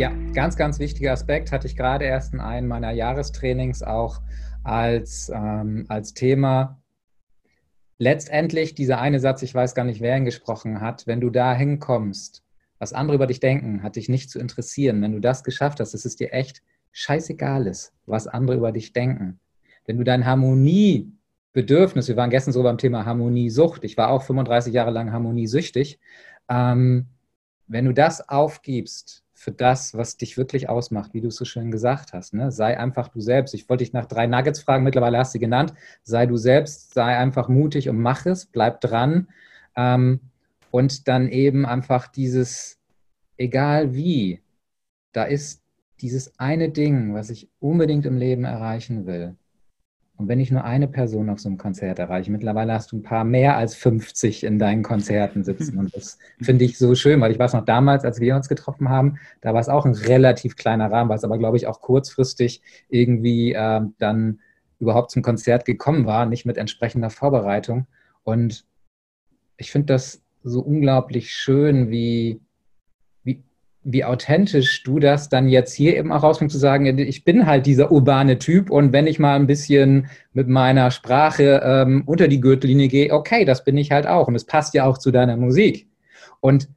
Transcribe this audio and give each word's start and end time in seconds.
Ja, 0.00 0.14
ganz, 0.32 0.56
ganz 0.56 0.78
wichtiger 0.78 1.12
Aspekt 1.12 1.52
hatte 1.52 1.66
ich 1.66 1.76
gerade 1.76 2.06
erst 2.06 2.32
in 2.32 2.40
einem 2.40 2.68
meiner 2.68 2.90
Jahrestrainings 2.90 3.82
auch 3.82 4.22
als, 4.64 5.28
ähm, 5.28 5.84
als 5.88 6.14
Thema. 6.14 6.80
Letztendlich 7.98 8.74
dieser 8.74 8.98
eine 8.98 9.20
Satz, 9.20 9.42
ich 9.42 9.54
weiß 9.54 9.74
gar 9.74 9.84
nicht, 9.84 10.00
wer 10.00 10.16
ihn 10.16 10.24
gesprochen 10.24 10.80
hat, 10.80 11.06
wenn 11.06 11.20
du 11.20 11.28
da 11.28 11.52
hinkommst, 11.52 12.42
was 12.78 12.94
andere 12.94 13.16
über 13.16 13.26
dich 13.26 13.40
denken, 13.40 13.82
hat 13.82 13.96
dich 13.96 14.08
nicht 14.08 14.30
zu 14.30 14.38
interessieren. 14.38 15.02
Wenn 15.02 15.12
du 15.12 15.20
das 15.20 15.44
geschafft 15.44 15.80
hast, 15.80 15.92
dass 15.92 16.06
es 16.06 16.16
dir 16.16 16.32
echt 16.32 16.62
scheißegal 16.92 17.66
ist, 17.66 17.92
was 18.06 18.26
andere 18.26 18.56
über 18.56 18.72
dich 18.72 18.94
denken. 18.94 19.38
Wenn 19.84 19.98
du 19.98 20.04
dein 20.04 20.24
Harmoniebedürfnis, 20.24 22.08
wir 22.08 22.16
waren 22.16 22.30
gestern 22.30 22.54
so 22.54 22.62
beim 22.62 22.78
Thema 22.78 23.04
Harmoniesucht, 23.04 23.84
ich 23.84 23.98
war 23.98 24.08
auch 24.08 24.22
35 24.22 24.72
Jahre 24.72 24.92
lang 24.92 25.12
harmoniesüchtig, 25.12 26.00
ähm, 26.48 27.08
wenn 27.66 27.84
du 27.84 27.92
das 27.92 28.26
aufgibst 28.30 29.24
für 29.40 29.52
das, 29.52 29.94
was 29.94 30.18
dich 30.18 30.36
wirklich 30.36 30.68
ausmacht, 30.68 31.14
wie 31.14 31.22
du 31.22 31.28
es 31.28 31.36
so 31.36 31.46
schön 31.46 31.70
gesagt 31.70 32.12
hast. 32.12 32.34
Ne? 32.34 32.52
Sei 32.52 32.78
einfach 32.78 33.08
du 33.08 33.22
selbst. 33.22 33.54
Ich 33.54 33.70
wollte 33.70 33.82
dich 33.82 33.94
nach 33.94 34.04
drei 34.04 34.26
Nuggets 34.26 34.60
fragen, 34.60 34.84
mittlerweile 34.84 35.16
hast 35.16 35.30
du 35.30 35.38
sie 35.38 35.40
genannt. 35.40 35.72
Sei 36.02 36.26
du 36.26 36.36
selbst, 36.36 36.92
sei 36.92 37.16
einfach 37.16 37.48
mutig 37.48 37.88
und 37.88 37.98
mach 37.98 38.26
es, 38.26 38.44
bleib 38.44 38.82
dran. 38.82 39.28
Ähm, 39.76 40.20
und 40.70 41.08
dann 41.08 41.26
eben 41.30 41.64
einfach 41.64 42.06
dieses, 42.06 42.78
egal 43.38 43.94
wie, 43.94 44.42
da 45.12 45.24
ist 45.24 45.62
dieses 46.02 46.38
eine 46.38 46.68
Ding, 46.68 47.14
was 47.14 47.30
ich 47.30 47.48
unbedingt 47.60 48.04
im 48.04 48.18
Leben 48.18 48.44
erreichen 48.44 49.06
will. 49.06 49.36
Und 50.20 50.28
wenn 50.28 50.38
ich 50.38 50.50
nur 50.50 50.64
eine 50.64 50.86
Person 50.86 51.30
auf 51.30 51.40
so 51.40 51.48
einem 51.48 51.56
Konzert 51.56 51.98
erreiche, 51.98 52.30
mittlerweile 52.30 52.74
hast 52.74 52.92
du 52.92 52.98
ein 52.98 53.02
paar 53.02 53.24
mehr 53.24 53.56
als 53.56 53.74
50 53.74 54.44
in 54.44 54.58
deinen 54.58 54.82
Konzerten 54.82 55.44
sitzen. 55.44 55.78
Und 55.78 55.96
das 55.96 56.18
finde 56.42 56.66
ich 56.66 56.76
so 56.76 56.94
schön, 56.94 57.22
weil 57.22 57.32
ich 57.32 57.38
weiß 57.38 57.54
noch 57.54 57.64
damals, 57.64 58.04
als 58.04 58.20
wir 58.20 58.36
uns 58.36 58.46
getroffen 58.46 58.90
haben, 58.90 59.16
da 59.40 59.54
war 59.54 59.62
es 59.62 59.70
auch 59.70 59.86
ein 59.86 59.94
relativ 59.94 60.56
kleiner 60.56 60.92
Rahmen, 60.92 61.08
was 61.08 61.24
aber, 61.24 61.38
glaube 61.38 61.56
ich, 61.56 61.66
auch 61.66 61.80
kurzfristig 61.80 62.60
irgendwie 62.90 63.54
äh, 63.54 63.80
dann 63.96 64.40
überhaupt 64.78 65.10
zum 65.10 65.22
Konzert 65.22 65.64
gekommen 65.64 66.04
war, 66.04 66.26
nicht 66.26 66.44
mit 66.44 66.58
entsprechender 66.58 67.08
Vorbereitung. 67.08 67.86
Und 68.22 68.66
ich 69.56 69.72
finde 69.72 69.86
das 69.86 70.22
so 70.42 70.60
unglaublich 70.60 71.32
schön, 71.32 71.88
wie, 71.88 72.42
wie 73.82 74.04
authentisch 74.04 74.82
du 74.82 74.98
das 74.98 75.28
dann 75.28 75.48
jetzt 75.48 75.72
hier 75.72 75.96
eben 75.96 76.12
auch 76.12 76.22
rausfindest, 76.22 76.54
zu 76.54 76.60
sagen, 76.60 76.98
ich 76.98 77.24
bin 77.24 77.46
halt 77.46 77.64
dieser 77.64 77.90
urbane 77.90 78.38
Typ 78.38 78.70
und 78.70 78.92
wenn 78.92 79.06
ich 79.06 79.18
mal 79.18 79.36
ein 79.36 79.46
bisschen 79.46 80.08
mit 80.32 80.48
meiner 80.48 80.90
Sprache 80.90 81.62
ähm, 81.64 82.02
unter 82.04 82.28
die 82.28 82.40
Gürtellinie 82.40 82.88
gehe, 82.88 83.12
okay, 83.12 83.44
das 83.44 83.64
bin 83.64 83.78
ich 83.78 83.90
halt 83.90 84.06
auch 84.06 84.28
und 84.28 84.34
es 84.34 84.44
passt 84.44 84.74
ja 84.74 84.84
auch 84.84 84.98
zu 84.98 85.10
deiner 85.10 85.36
Musik. 85.36 85.88
Und 86.40 86.68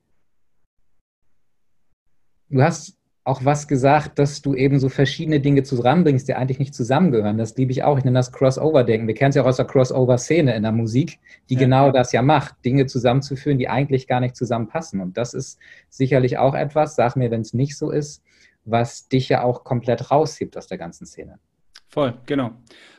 du 2.50 2.62
hast 2.62 2.98
auch 3.26 3.46
was 3.46 3.70
gesagt, 3.70 4.20
dass 4.20 4.42
du 4.42 4.54
eben 4.54 4.80
so 4.80 4.90
verschiedene 4.90 5.40
Dinge 5.40 5.64
zusammenbringst, 5.64 6.28
die 6.28 6.34
eigentlich 6.34 6.60
nicht 6.60 6.76
zusammengehören. 6.76 7.38
Das 7.38 7.56
liebe 7.56 7.72
ich 7.72 7.84
auch. 7.84 7.98
Ich 7.98 8.04
nenne 8.04 8.20
das 8.20 8.34
Crossover-Denken. 8.34 9.08
Wir 9.08 9.16
kennen 9.16 9.30
es 9.30 9.36
ja 9.36 9.44
auch 9.44 9.48
aus 9.48 9.58
der 9.58 9.66
Crossover-Szene 9.66 10.54
in 10.54 10.64
der 10.64 10.74
Musik, 10.74 11.20
die 11.50 11.54
ja. 11.54 11.62
genau 11.62 11.92
das 11.92 12.12
ja 12.12 12.22
macht, 12.22 12.56
Dinge 12.66 12.86
zusammenzuführen, 12.86 13.58
die 13.58 13.70
eigentlich 13.70 14.08
gar 14.08 14.20
nicht 14.20 14.36
zusammenpassen. 14.36 15.00
Und 15.00 15.18
das 15.18 15.34
ist 15.34 15.58
sicherlich 15.90 16.38
auch 16.38 16.54
etwas, 16.54 16.96
sag 16.96 17.16
mir, 17.16 17.32
wenn 17.32 17.42
es 17.42 17.54
nicht 17.54 17.78
so 17.78 17.92
ist, 17.92 18.24
was 18.66 19.08
dich 19.08 19.30
ja 19.30 19.44
auch 19.44 19.64
komplett 19.64 20.12
raushebt 20.12 20.58
aus 20.58 20.68
der 20.68 20.78
ganzen 20.78 21.06
Szene. 21.06 21.40
Voll, 21.88 22.14
genau. 22.26 22.52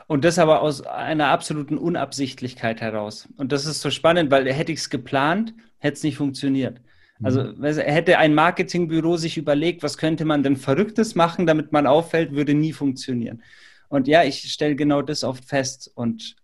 Und 0.06 0.24
das 0.24 0.38
aber 0.38 0.62
aus 0.62 0.82
einer 0.82 1.28
absoluten 1.28 1.76
Unabsichtlichkeit 1.76 2.80
heraus. 2.80 3.28
Und 3.36 3.52
das 3.52 3.66
ist 3.66 3.82
so 3.82 3.90
spannend, 3.90 4.30
weil 4.30 4.50
hätte 4.50 4.72
ich 4.72 4.78
es 4.78 4.90
geplant, 4.90 5.54
hätte 5.78 5.94
es 5.94 6.02
nicht 6.02 6.16
funktioniert. 6.16 6.80
Also 7.22 7.44
mhm. 7.44 7.64
hätte 7.64 8.18
ein 8.18 8.34
Marketingbüro 8.34 9.16
sich 9.16 9.36
überlegt, 9.36 9.82
was 9.82 9.98
könnte 9.98 10.24
man 10.24 10.42
denn 10.42 10.56
Verrücktes 10.56 11.14
machen, 11.14 11.46
damit 11.46 11.72
man 11.72 11.86
auffällt, 11.86 12.32
würde 12.32 12.54
nie 12.54 12.72
funktionieren. 12.72 13.42
Und 13.88 14.08
ja, 14.08 14.24
ich 14.24 14.50
stelle 14.52 14.74
genau 14.74 15.02
das 15.02 15.22
oft 15.22 15.44
fest. 15.44 15.90
Und 15.94 16.36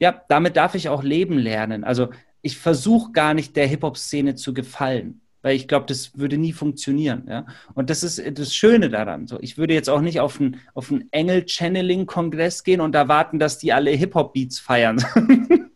ja, 0.00 0.22
damit 0.28 0.56
darf 0.56 0.74
ich 0.74 0.88
auch 0.88 1.04
leben 1.04 1.38
lernen. 1.38 1.84
Also 1.84 2.08
ich 2.40 2.58
versuche 2.58 3.12
gar 3.12 3.34
nicht 3.34 3.54
der 3.54 3.68
Hip-Hop-Szene 3.68 4.34
zu 4.34 4.52
gefallen, 4.52 5.20
weil 5.42 5.54
ich 5.54 5.68
glaube, 5.68 5.86
das 5.86 6.18
würde 6.18 6.38
nie 6.38 6.52
funktionieren. 6.52 7.24
Ja? 7.28 7.46
Und 7.74 7.88
das 7.88 8.02
ist 8.02 8.20
das 8.36 8.52
Schöne 8.52 8.90
daran. 8.90 9.28
So, 9.28 9.38
ich 9.40 9.56
würde 9.58 9.74
jetzt 9.74 9.88
auch 9.88 10.00
nicht 10.00 10.18
auf 10.18 10.40
einen, 10.40 10.56
auf 10.74 10.90
einen 10.90 11.08
Engel-Channeling-Kongress 11.12 12.64
gehen 12.64 12.80
und 12.80 12.96
erwarten, 12.96 13.38
dass 13.38 13.58
die 13.58 13.72
alle 13.72 13.92
Hip-Hop-Beats 13.92 14.58
feiern. 14.58 15.04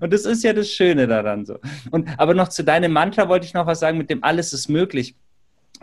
Und 0.00 0.12
das 0.12 0.24
ist 0.24 0.42
ja 0.44 0.52
das 0.52 0.68
Schöne 0.68 1.06
daran 1.06 1.44
so. 1.44 1.58
Und 1.90 2.08
aber 2.18 2.34
noch 2.34 2.48
zu 2.48 2.64
deinem 2.64 2.92
Mantra 2.92 3.28
wollte 3.28 3.46
ich 3.46 3.54
noch 3.54 3.66
was 3.66 3.80
sagen, 3.80 3.98
mit 3.98 4.10
dem 4.10 4.22
alles 4.24 4.52
ist 4.52 4.68
möglich. 4.68 5.14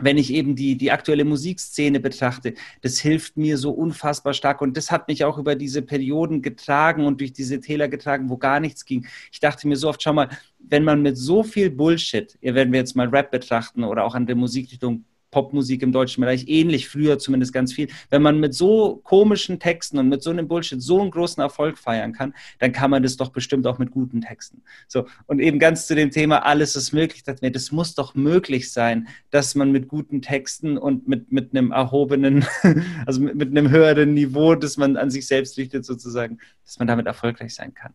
Wenn 0.02 0.16
ich 0.16 0.32
eben 0.32 0.56
die, 0.56 0.76
die 0.76 0.92
aktuelle 0.92 1.26
Musikszene 1.26 2.00
betrachte, 2.00 2.54
das 2.80 2.98
hilft 2.98 3.36
mir 3.36 3.58
so 3.58 3.70
unfassbar 3.70 4.32
stark. 4.32 4.62
Und 4.62 4.76
das 4.76 4.90
hat 4.90 5.08
mich 5.08 5.24
auch 5.24 5.36
über 5.36 5.56
diese 5.56 5.82
Perioden 5.82 6.40
getragen 6.40 7.04
und 7.04 7.20
durch 7.20 7.34
diese 7.34 7.60
Täler 7.60 7.88
getragen, 7.88 8.30
wo 8.30 8.38
gar 8.38 8.60
nichts 8.60 8.86
ging. 8.86 9.06
Ich 9.30 9.40
dachte 9.40 9.68
mir 9.68 9.76
so 9.76 9.88
oft, 9.90 10.02
schau 10.02 10.14
mal, 10.14 10.30
wenn 10.58 10.84
man 10.84 11.02
mit 11.02 11.18
so 11.18 11.42
viel 11.42 11.70
Bullshit, 11.70 12.38
wenn 12.40 12.72
wir 12.72 12.78
jetzt 12.78 12.96
mal 12.96 13.08
Rap 13.08 13.30
betrachten 13.30 13.84
oder 13.84 14.04
auch 14.04 14.14
an 14.14 14.26
der 14.26 14.36
Musikrichtung 14.36 15.04
Popmusik 15.30 15.82
im 15.82 15.92
deutschen 15.92 16.20
Bereich 16.20 16.48
ähnlich, 16.48 16.88
früher 16.88 17.18
zumindest 17.18 17.52
ganz 17.52 17.72
viel. 17.72 17.88
Wenn 18.10 18.22
man 18.22 18.38
mit 18.40 18.54
so 18.54 18.96
komischen 19.04 19.58
Texten 19.58 19.98
und 19.98 20.08
mit 20.08 20.22
so 20.22 20.30
einem 20.30 20.48
Bullshit 20.48 20.82
so 20.82 21.00
einen 21.00 21.10
großen 21.10 21.42
Erfolg 21.42 21.78
feiern 21.78 22.12
kann, 22.12 22.34
dann 22.58 22.72
kann 22.72 22.90
man 22.90 23.02
das 23.02 23.16
doch 23.16 23.30
bestimmt 23.30 23.66
auch 23.66 23.78
mit 23.78 23.90
guten 23.90 24.20
Texten. 24.20 24.62
So, 24.88 25.06
und 25.26 25.40
eben 25.40 25.58
ganz 25.58 25.86
zu 25.86 25.94
dem 25.94 26.10
Thema, 26.10 26.44
alles 26.44 26.76
ist 26.76 26.92
möglich, 26.92 27.22
das 27.24 27.72
muss 27.72 27.94
doch 27.94 28.14
möglich 28.14 28.72
sein, 28.72 29.08
dass 29.30 29.54
man 29.54 29.72
mit 29.72 29.88
guten 29.88 30.22
Texten 30.22 30.76
und 30.76 31.08
mit, 31.08 31.30
mit 31.32 31.54
einem 31.54 31.70
erhobenen, 31.72 32.44
also 33.06 33.20
mit, 33.20 33.36
mit 33.36 33.48
einem 33.50 33.70
höheren 33.70 34.14
Niveau, 34.14 34.54
das 34.54 34.76
man 34.76 34.96
an 34.96 35.10
sich 35.10 35.26
selbst 35.26 35.56
richtet 35.58 35.84
sozusagen, 35.84 36.38
dass 36.64 36.78
man 36.78 36.88
damit 36.88 37.06
erfolgreich 37.06 37.54
sein 37.54 37.74
kann. 37.74 37.92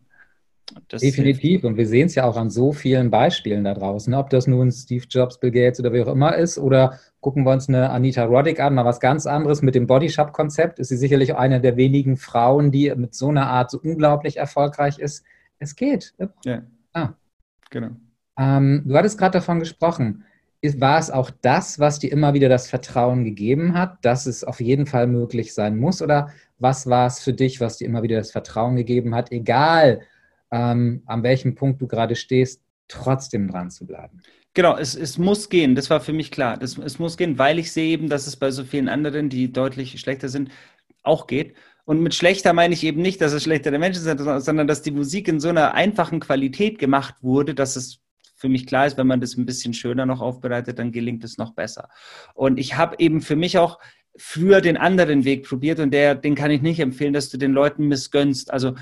Das 0.88 1.00
Definitiv. 1.00 1.64
Und 1.64 1.76
wir 1.76 1.86
sehen 1.86 2.06
es 2.06 2.14
ja 2.14 2.24
auch 2.24 2.36
an 2.36 2.50
so 2.50 2.72
vielen 2.72 3.10
Beispielen 3.10 3.64
da 3.64 3.74
draußen. 3.74 4.12
Ob 4.14 4.30
das 4.30 4.46
nun 4.46 4.72
Steve 4.72 5.04
Jobs, 5.08 5.38
Bill 5.38 5.52
Gates 5.52 5.78
oder 5.80 5.92
wie 5.92 6.02
auch 6.02 6.12
immer 6.12 6.36
ist. 6.36 6.58
Oder 6.58 6.98
gucken 7.20 7.44
wir 7.44 7.52
uns 7.52 7.68
eine 7.68 7.90
Anita 7.90 8.24
Roddick 8.24 8.60
an, 8.60 8.74
mal 8.74 8.84
was 8.84 9.00
ganz 9.00 9.26
anderes 9.26 9.62
mit 9.62 9.74
dem 9.74 9.86
Bodyshop-Konzept. 9.86 10.78
Ist 10.78 10.88
sie 10.88 10.96
sicherlich 10.96 11.36
eine 11.36 11.60
der 11.60 11.76
wenigen 11.76 12.16
Frauen, 12.16 12.72
die 12.72 12.92
mit 12.96 13.14
so 13.14 13.28
einer 13.28 13.48
Art 13.48 13.70
so 13.70 13.80
unglaublich 13.80 14.38
erfolgreich 14.38 14.98
ist. 14.98 15.24
Es 15.58 15.76
geht. 15.76 16.14
Ja. 16.44 16.62
Ah. 16.92 17.14
Genau. 17.70 17.90
Ähm, 18.38 18.82
du 18.86 18.96
hattest 18.96 19.18
gerade 19.18 19.38
davon 19.38 19.60
gesprochen. 19.60 20.24
War 20.78 20.98
es 20.98 21.10
auch 21.12 21.30
das, 21.42 21.78
was 21.78 22.00
dir 22.00 22.10
immer 22.10 22.34
wieder 22.34 22.48
das 22.48 22.68
Vertrauen 22.68 23.24
gegeben 23.24 23.74
hat, 23.74 24.04
dass 24.04 24.26
es 24.26 24.42
auf 24.42 24.60
jeden 24.60 24.86
Fall 24.86 25.06
möglich 25.06 25.54
sein 25.54 25.76
muss? 25.76 26.02
Oder 26.02 26.30
was 26.58 26.88
war 26.88 27.06
es 27.06 27.20
für 27.20 27.32
dich, 27.32 27.60
was 27.60 27.76
dir 27.76 27.86
immer 27.86 28.02
wieder 28.02 28.16
das 28.16 28.32
Vertrauen 28.32 28.74
gegeben 28.74 29.14
hat, 29.14 29.30
egal 29.30 30.00
ähm, 30.50 31.02
an 31.06 31.22
welchem 31.22 31.54
Punkt 31.54 31.80
du 31.80 31.86
gerade 31.86 32.16
stehst, 32.16 32.62
trotzdem 32.88 33.48
dran 33.48 33.70
zu 33.70 33.86
bleiben. 33.86 34.22
Genau, 34.54 34.76
es, 34.76 34.94
es 34.94 35.18
muss 35.18 35.50
gehen, 35.50 35.74
das 35.74 35.90
war 35.90 36.00
für 36.00 36.12
mich 36.12 36.30
klar. 36.30 36.56
Das, 36.56 36.78
es 36.78 36.98
muss 36.98 37.16
gehen, 37.16 37.38
weil 37.38 37.58
ich 37.58 37.72
sehe 37.72 37.90
eben, 37.90 38.08
dass 38.08 38.26
es 38.26 38.36
bei 38.36 38.50
so 38.50 38.64
vielen 38.64 38.88
anderen, 38.88 39.28
die 39.28 39.52
deutlich 39.52 40.00
schlechter 40.00 40.28
sind, 40.28 40.50
auch 41.02 41.26
geht. 41.26 41.54
Und 41.84 42.02
mit 42.02 42.14
schlechter 42.14 42.52
meine 42.52 42.74
ich 42.74 42.82
eben 42.82 43.02
nicht, 43.02 43.20
dass 43.20 43.32
es 43.32 43.42
schlechtere 43.42 43.78
Menschen 43.78 44.02
sind, 44.02 44.18
sondern 44.18 44.66
dass 44.66 44.82
die 44.82 44.90
Musik 44.90 45.28
in 45.28 45.40
so 45.40 45.50
einer 45.50 45.74
einfachen 45.74 46.20
Qualität 46.20 46.78
gemacht 46.78 47.16
wurde, 47.22 47.54
dass 47.54 47.76
es 47.76 48.00
für 48.34 48.48
mich 48.48 48.66
klar 48.66 48.86
ist, 48.86 48.96
wenn 48.96 49.06
man 49.06 49.20
das 49.20 49.36
ein 49.36 49.46
bisschen 49.46 49.72
schöner 49.72 50.04
noch 50.06 50.20
aufbereitet, 50.20 50.78
dann 50.78 50.92
gelingt 50.92 51.24
es 51.24 51.38
noch 51.38 51.54
besser. 51.54 51.88
Und 52.34 52.58
ich 52.58 52.76
habe 52.76 52.96
eben 52.98 53.20
für 53.20 53.36
mich 53.36 53.58
auch 53.58 53.78
früher 54.16 54.60
den 54.60 54.76
anderen 54.76 55.24
Weg 55.24 55.46
probiert 55.46 55.80
und 55.80 55.90
der, 55.90 56.14
den 56.14 56.34
kann 56.34 56.50
ich 56.50 56.62
nicht 56.62 56.80
empfehlen, 56.80 57.12
dass 57.12 57.30
du 57.30 57.38
den 57.38 57.52
Leuten 57.52 57.88
missgönnst. 57.88 58.50
Also 58.50 58.74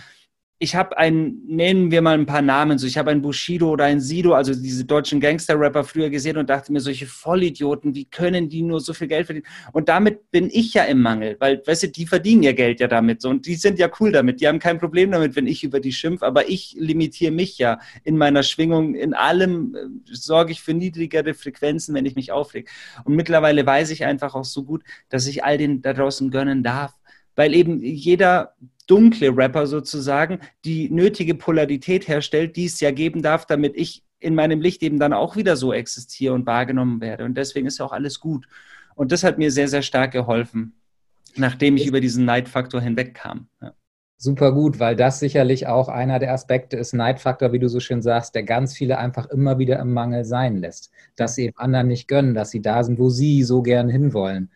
ich 0.59 0.77
habe 0.77 0.97
einen, 0.97 1.45
nennen 1.47 1.91
wir 1.91 2.01
mal 2.01 2.17
ein 2.17 2.27
paar 2.27 2.41
Namen, 2.41 2.79
so. 2.79 2.87
Ich 2.87 2.97
habe 2.97 3.11
einen 3.11 3.23
Bushido 3.23 3.71
oder 3.71 3.85
einen 3.87 4.01
Sido, 4.01 4.35
also 4.35 4.55
diese 4.55 4.85
deutschen 4.85 5.21
Gangster-Rapper 5.21 5.83
früher 5.83 6.11
gesehen 6.11 6.37
und 6.37 6.49
dachte 6.49 6.73
mir, 6.73 6.81
solche 6.81 7.07
Vollidioten, 7.07 7.95
wie 7.95 8.05
können 8.05 8.49
die 8.49 8.63
nur 8.63 8.81
so 8.81 8.95
viel 8.95 9.09
Geld 9.09 9.27
verdienen? 9.27 9.47
Und 9.73 9.89
damit 9.89 10.31
bin 10.31 10.49
ich 10.53 10.73
ja 10.73 10.85
im 10.85 11.03
Mangel, 11.03 11.37
weil, 11.41 11.61
weißt 11.67 11.85
du, 11.85 11.89
die 11.89 12.07
verdienen 12.07 12.45
ja 12.45 12.53
Geld 12.53 12.79
ja 12.79 12.87
damit 12.87 13.21
so, 13.21 13.31
und 13.31 13.47
die 13.47 13.57
sind 13.57 13.81
ja 13.81 13.91
cool 13.99 14.13
damit, 14.13 14.41
die 14.41 14.47
haben 14.47 14.61
kein 14.61 14.79
Problem 14.79 15.11
damit, 15.11 15.35
wenn 15.35 15.49
ich 15.49 15.65
über 15.65 15.81
die 15.81 15.93
schimpfe, 15.93 16.25
aber 16.25 16.49
ich 16.49 16.77
limitiere 16.79 17.33
mich 17.33 17.59
ja 17.59 17.81
in 18.05 18.17
meiner 18.17 18.45
Schwingung, 18.45 18.95
in 18.95 19.13
allem 19.13 19.75
äh, 19.75 20.15
sorge 20.15 20.53
ich 20.53 20.63
für 20.63 20.73
niedrigere 20.73 21.35
Frequenzen, 21.35 21.95
wenn 21.97 22.07
ich 22.07 22.15
mich 22.15 22.31
aufreg. 22.31 22.71
Und 23.05 23.17
mittlerweile 23.17 23.67
weiß 23.67 23.91
ich 23.91 24.05
einfach 24.05 24.37
auch 24.37 24.45
so 24.45 24.63
gut, 24.63 24.85
dass 25.09 25.27
ich 25.27 25.43
all 25.43 25.59
den 25.59 25.83
da 25.83 25.93
draußen 25.93 26.31
gönnen 26.31 26.63
darf. 26.63 26.95
Weil 27.37 27.53
eben 27.55 27.81
jeder 27.83 28.55
dunkle 28.87 29.37
Rapper 29.37 29.67
sozusagen 29.67 30.41
die 30.65 30.91
nötige 30.91 31.35
Polarität 31.35 32.09
herstellt, 32.09 32.57
die 32.57 32.67
es 32.67 32.81
ja 32.81 32.91
geben 32.91 33.23
darf, 33.23 33.47
damit 33.47 33.77
ich 33.77 34.03
in 34.21 34.35
meinem 34.35 34.61
Licht 34.61 34.83
eben 34.83 34.99
dann 34.99 35.13
auch 35.13 35.37
wieder 35.37 35.57
so 35.57 35.73
existiere 35.73 36.35
und 36.35 36.47
wahrgenommen 36.47 37.01
werde. 37.01 37.25
Und 37.25 37.35
deswegen 37.37 37.67
ist 37.67 37.79
ja 37.79 37.85
auch 37.85 37.93
alles 37.93 38.21
gut. 38.21 38.47
Und 38.95 39.13
das 39.13 39.23
hat 39.23 39.39
mir 39.39 39.51
sehr, 39.51 39.69
sehr 39.69 39.83
stark 39.83 40.13
geholfen, 40.13 40.75
nachdem 41.37 41.77
ich 41.77 41.87
über 41.87 42.01
diesen 42.01 42.25
Neidfaktor 42.25 42.81
hinwegkam. 42.81 43.49
Ja. 43.61 43.75
super 44.17 44.53
gut, 44.53 44.79
weil 44.81 44.97
das 44.97 45.19
sicherlich 45.19 45.67
auch 45.67 45.89
einer 45.89 46.19
der 46.19 46.33
Aspekte 46.33 46.77
ist, 46.77 46.95
Neidfaktor, 46.95 47.53
wie 47.53 47.59
du 47.59 47.69
so 47.69 47.81
schön 47.81 48.01
sagst, 48.03 48.35
der 48.35 48.45
ganz 48.45 48.75
viele 48.75 48.99
einfach 48.99 49.27
immer 49.27 49.59
wieder 49.59 49.79
im 49.81 49.93
Mangel 49.93 50.25
sein 50.25 50.57
lässt. 50.57 50.91
Dass 51.17 51.35
sie 51.35 51.47
eben 51.47 51.59
anderen 51.59 51.89
nicht 51.89 52.09
gönnen, 52.09 52.35
dass 52.35 52.51
sie 52.51 52.63
da 52.63 52.83
sind, 52.83 52.99
wo 52.99 53.11
sie 53.11 53.43
so 53.43 53.63
gern 53.63 53.89
hinwollen. 53.89 54.51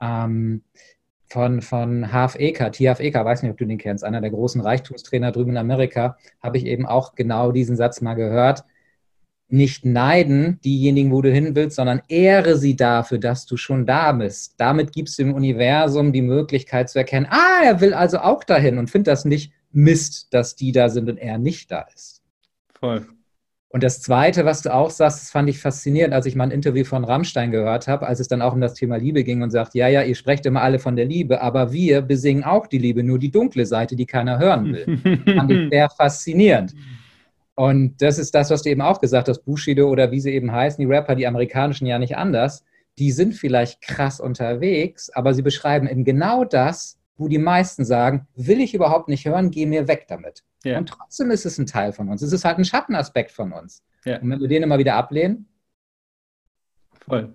Ähm, 0.00 0.62
von, 1.28 1.62
von 1.62 2.12
Half 2.12 2.36
Acre, 2.36 2.70
T. 2.70 2.88
Half 2.88 3.00
Acre, 3.00 3.24
weiß 3.24 3.42
nicht, 3.42 3.52
ob 3.52 3.58
du 3.58 3.64
den 3.64 3.78
kennst, 3.78 4.04
einer 4.04 4.20
der 4.20 4.30
großen 4.30 4.60
Reichtumstrainer 4.60 5.32
drüben 5.32 5.52
in 5.52 5.56
Amerika, 5.56 6.16
habe 6.42 6.58
ich 6.58 6.66
eben 6.66 6.86
auch 6.86 7.14
genau 7.14 7.52
diesen 7.52 7.76
Satz 7.76 8.00
mal 8.00 8.14
gehört 8.14 8.64
nicht 9.48 9.84
neiden, 9.84 10.58
diejenigen, 10.64 11.12
wo 11.12 11.22
du 11.22 11.30
hin 11.30 11.54
willst, 11.54 11.76
sondern 11.76 12.02
ehre 12.08 12.56
sie 12.56 12.76
dafür, 12.76 13.18
dass 13.18 13.46
du 13.46 13.56
schon 13.56 13.86
da 13.86 14.12
bist. 14.12 14.54
Damit 14.58 14.92
gibst 14.92 15.18
du 15.18 15.24
dem 15.24 15.34
Universum 15.34 16.12
die 16.12 16.22
Möglichkeit 16.22 16.90
zu 16.90 16.98
erkennen, 16.98 17.26
ah, 17.30 17.62
er 17.64 17.80
will 17.80 17.94
also 17.94 18.18
auch 18.18 18.44
dahin 18.44 18.78
und 18.78 18.90
findet 18.90 19.08
das 19.08 19.24
nicht 19.24 19.52
Mist, 19.70 20.32
dass 20.32 20.56
die 20.56 20.72
da 20.72 20.88
sind 20.88 21.08
und 21.08 21.18
er 21.18 21.38
nicht 21.38 21.70
da 21.70 21.86
ist. 21.94 22.22
Voll. 22.78 23.06
Und 23.74 23.82
das 23.82 24.00
Zweite, 24.00 24.44
was 24.44 24.62
du 24.62 24.72
auch 24.72 24.90
sagst, 24.90 25.20
das 25.20 25.30
fand 25.32 25.50
ich 25.50 25.58
faszinierend, 25.58 26.14
als 26.14 26.26
ich 26.26 26.36
mal 26.36 26.44
ein 26.44 26.52
Interview 26.52 26.84
von 26.84 27.02
Rammstein 27.02 27.50
gehört 27.50 27.88
habe, 27.88 28.06
als 28.06 28.20
es 28.20 28.28
dann 28.28 28.40
auch 28.40 28.52
um 28.54 28.60
das 28.60 28.74
Thema 28.74 28.98
Liebe 28.98 29.24
ging 29.24 29.42
und 29.42 29.50
sagt, 29.50 29.74
ja, 29.74 29.88
ja, 29.88 30.02
ihr 30.02 30.14
sprecht 30.14 30.46
immer 30.46 30.62
alle 30.62 30.78
von 30.78 30.94
der 30.94 31.06
Liebe, 31.06 31.42
aber 31.42 31.72
wir 31.72 32.00
besingen 32.00 32.44
auch 32.44 32.68
die 32.68 32.78
Liebe, 32.78 33.02
nur 33.02 33.18
die 33.18 33.32
dunkle 33.32 33.66
Seite, 33.66 33.96
die 33.96 34.06
keiner 34.06 34.38
hören 34.38 34.72
will. 34.72 35.24
fand 35.36 35.50
ich 35.50 35.70
sehr 35.70 35.90
faszinierend. 35.90 36.72
Und 37.56 38.00
das 38.00 38.20
ist 38.20 38.32
das, 38.36 38.48
was 38.50 38.62
du 38.62 38.70
eben 38.70 38.80
auch 38.80 39.00
gesagt 39.00 39.28
hast, 39.28 39.40
Bushido 39.40 39.88
oder 39.88 40.12
wie 40.12 40.20
sie 40.20 40.30
eben 40.30 40.52
heißen, 40.52 40.80
die 40.80 40.88
Rapper, 40.88 41.16
die 41.16 41.26
amerikanischen 41.26 41.88
ja 41.88 41.98
nicht 41.98 42.16
anders, 42.16 42.64
die 43.00 43.10
sind 43.10 43.34
vielleicht 43.34 43.82
krass 43.82 44.20
unterwegs, 44.20 45.10
aber 45.10 45.34
sie 45.34 45.42
beschreiben 45.42 45.88
eben 45.88 46.04
genau 46.04 46.44
das, 46.44 47.00
wo 47.16 47.28
die 47.28 47.38
meisten 47.38 47.84
sagen, 47.84 48.26
will 48.34 48.60
ich 48.60 48.74
überhaupt 48.74 49.08
nicht 49.08 49.24
hören, 49.24 49.50
geh 49.50 49.66
mir 49.66 49.88
weg 49.88 50.06
damit. 50.08 50.44
Ja. 50.64 50.78
Und 50.78 50.88
trotzdem 50.88 51.30
ist 51.30 51.46
es 51.46 51.58
ein 51.58 51.66
Teil 51.66 51.92
von 51.92 52.08
uns. 52.08 52.22
Es 52.22 52.32
ist 52.32 52.44
halt 52.44 52.58
ein 52.58 52.64
Schattenaspekt 52.64 53.30
von 53.30 53.52
uns. 53.52 53.82
Ja. 54.04 54.20
Und 54.20 54.30
wenn 54.30 54.40
wir 54.40 54.48
den 54.48 54.62
immer 54.62 54.78
wieder 54.78 54.94
ablehnen. 54.94 55.48
Voll. 57.06 57.34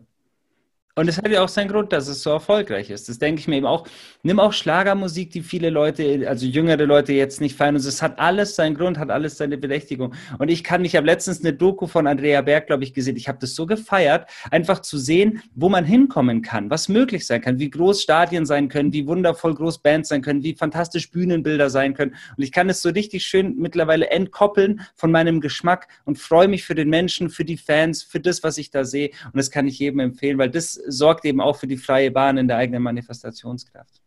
Und 0.99 1.07
es 1.07 1.17
hat 1.17 1.29
ja 1.29 1.41
auch 1.41 1.47
seinen 1.47 1.69
Grund, 1.69 1.93
dass 1.93 2.09
es 2.09 2.21
so 2.21 2.29
erfolgreich 2.29 2.89
ist. 2.89 3.07
Das 3.07 3.19
denke 3.19 3.39
ich 3.39 3.47
mir 3.47 3.55
eben 3.55 3.65
auch. 3.65 3.87
Nimm 4.21 4.37
auch 4.37 4.51
Schlagermusik, 4.51 5.31
die 5.31 5.43
viele 5.43 5.69
Leute, 5.69 6.25
also 6.27 6.45
jüngere 6.45 6.85
Leute 6.85 7.13
jetzt 7.13 7.39
nicht 7.39 7.55
feiern. 7.55 7.75
Und 7.75 7.85
es 7.85 8.01
hat 8.01 8.19
alles 8.19 8.57
seinen 8.57 8.75
Grund, 8.75 8.97
hat 8.97 9.09
alles 9.09 9.37
seine 9.37 9.57
Berechtigung. 9.57 10.13
Und 10.39 10.49
ich 10.49 10.61
kann, 10.61 10.83
ich 10.83 10.97
habe 10.97 11.07
letztens 11.07 11.39
eine 11.39 11.53
Doku 11.53 11.87
von 11.87 12.05
Andrea 12.05 12.41
Berg, 12.41 12.67
glaube 12.67 12.83
ich, 12.83 12.93
gesehen. 12.93 13.15
Ich 13.15 13.29
habe 13.29 13.37
das 13.39 13.55
so 13.55 13.65
gefeiert, 13.65 14.29
einfach 14.51 14.81
zu 14.81 14.97
sehen, 14.97 15.41
wo 15.55 15.69
man 15.69 15.85
hinkommen 15.85 16.41
kann, 16.41 16.69
was 16.69 16.89
möglich 16.89 17.25
sein 17.25 17.39
kann, 17.39 17.59
wie 17.59 17.69
groß 17.69 18.01
Stadien 18.01 18.45
sein 18.45 18.67
können, 18.67 18.91
wie 18.91 19.07
wundervoll 19.07 19.55
groß 19.55 19.77
Bands 19.77 20.09
sein 20.09 20.21
können, 20.21 20.43
wie 20.43 20.55
fantastisch 20.55 21.11
Bühnenbilder 21.11 21.69
sein 21.69 21.93
können. 21.93 22.13
Und 22.35 22.43
ich 22.43 22.51
kann 22.51 22.69
es 22.69 22.81
so 22.81 22.89
richtig 22.89 23.23
schön 23.23 23.55
mittlerweile 23.55 24.09
entkoppeln 24.09 24.81
von 24.95 25.11
meinem 25.11 25.39
Geschmack 25.39 25.87
und 26.03 26.19
freue 26.19 26.49
mich 26.49 26.65
für 26.65 26.75
den 26.75 26.89
Menschen, 26.89 27.29
für 27.29 27.45
die 27.45 27.55
Fans, 27.55 28.03
für 28.03 28.19
das, 28.19 28.43
was 28.43 28.57
ich 28.57 28.69
da 28.69 28.83
sehe. 28.83 29.11
Und 29.27 29.37
das 29.37 29.49
kann 29.49 29.65
ich 29.65 29.79
jedem 29.79 30.01
empfehlen, 30.01 30.37
weil 30.37 30.49
das 30.49 30.77
sorgt 30.91 31.25
eben 31.25 31.41
auch 31.41 31.55
für 31.55 31.67
die 31.67 31.77
freie 31.77 32.11
Bahn 32.11 32.37
in 32.37 32.47
der 32.47 32.57
eigenen 32.57 32.83
Manifestationskraft. 32.83 34.01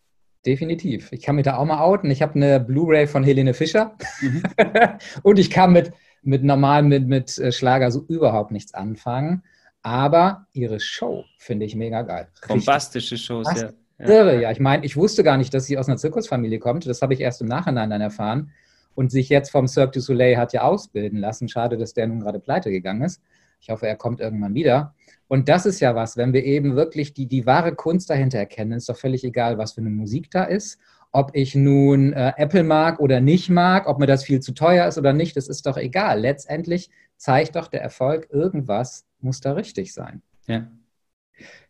Definitiv. 0.44 1.12
Ich 1.12 1.22
kann 1.22 1.36
mich 1.36 1.44
da 1.44 1.56
auch 1.56 1.64
mal 1.64 1.80
outen. 1.80 2.10
Ich 2.10 2.20
habe 2.20 2.34
eine 2.34 2.58
Blu-ray 2.58 3.06
von 3.06 3.22
Helene 3.22 3.54
Fischer 3.54 3.96
mhm. 4.20 4.42
und 5.22 5.38
ich 5.38 5.50
kann 5.50 5.72
mit, 5.72 5.92
mit 6.22 6.42
normal 6.42 6.82
mit, 6.82 7.06
mit 7.06 7.38
äh, 7.38 7.52
Schlager 7.52 7.90
so 7.90 8.04
überhaupt 8.08 8.50
nichts 8.50 8.74
anfangen. 8.74 9.44
Aber 9.82 10.46
ihre 10.52 10.80
Show 10.80 11.24
finde 11.38 11.66
ich 11.66 11.74
mega 11.74 12.02
geil. 12.02 12.28
Bombastische 12.46 13.16
Shows, 13.16 13.48
ja. 13.54 13.70
Irre, 13.98 14.40
ja. 14.40 14.50
Ich 14.50 14.60
meine, 14.60 14.84
ich 14.84 14.96
wusste 14.96 15.22
gar 15.22 15.36
nicht, 15.36 15.54
dass 15.54 15.66
sie 15.66 15.78
aus 15.78 15.88
einer 15.88 15.96
Zirkusfamilie 15.96 16.58
kommt. 16.58 16.86
Das 16.86 17.02
habe 17.02 17.14
ich 17.14 17.20
erst 17.20 17.40
im 17.40 17.48
Nachhinein 17.48 17.90
dann 17.90 18.00
erfahren. 18.00 18.50
Und 18.94 19.10
sich 19.10 19.28
jetzt 19.28 19.50
vom 19.50 19.68
Cirque 19.68 19.92
du 19.92 20.00
Soleil 20.00 20.36
hat 20.36 20.52
ja 20.52 20.62
ausbilden 20.62 21.18
lassen. 21.18 21.48
Schade, 21.48 21.76
dass 21.78 21.94
der 21.94 22.06
nun 22.08 22.20
gerade 22.20 22.40
pleite 22.40 22.70
gegangen 22.70 23.02
ist. 23.02 23.22
Ich 23.62 23.70
hoffe, 23.70 23.86
er 23.86 23.94
kommt 23.94 24.20
irgendwann 24.20 24.54
wieder. 24.54 24.94
Und 25.28 25.48
das 25.48 25.66
ist 25.66 25.78
ja 25.78 25.94
was, 25.94 26.16
wenn 26.16 26.32
wir 26.32 26.44
eben 26.44 26.74
wirklich 26.74 27.14
die, 27.14 27.26
die 27.26 27.46
wahre 27.46 27.74
Kunst 27.74 28.10
dahinter 28.10 28.38
erkennen, 28.38 28.72
ist 28.72 28.88
doch 28.88 28.96
völlig 28.96 29.22
egal, 29.22 29.56
was 29.56 29.72
für 29.72 29.80
eine 29.80 29.90
Musik 29.90 30.30
da 30.32 30.42
ist. 30.42 30.80
Ob 31.12 31.30
ich 31.34 31.54
nun 31.54 32.12
äh, 32.12 32.32
Apple 32.36 32.64
mag 32.64 32.98
oder 32.98 33.20
nicht 33.20 33.50
mag, 33.50 33.88
ob 33.88 34.00
mir 34.00 34.06
das 34.06 34.24
viel 34.24 34.40
zu 34.40 34.52
teuer 34.52 34.88
ist 34.88 34.98
oder 34.98 35.12
nicht, 35.12 35.36
das 35.36 35.46
ist 35.46 35.64
doch 35.66 35.76
egal. 35.76 36.20
Letztendlich 36.20 36.90
zeigt 37.16 37.54
doch 37.54 37.68
der 37.68 37.82
Erfolg, 37.82 38.28
irgendwas 38.30 39.06
muss 39.20 39.40
da 39.40 39.52
richtig 39.52 39.94
sein. 39.94 40.22
Ja. 40.48 40.66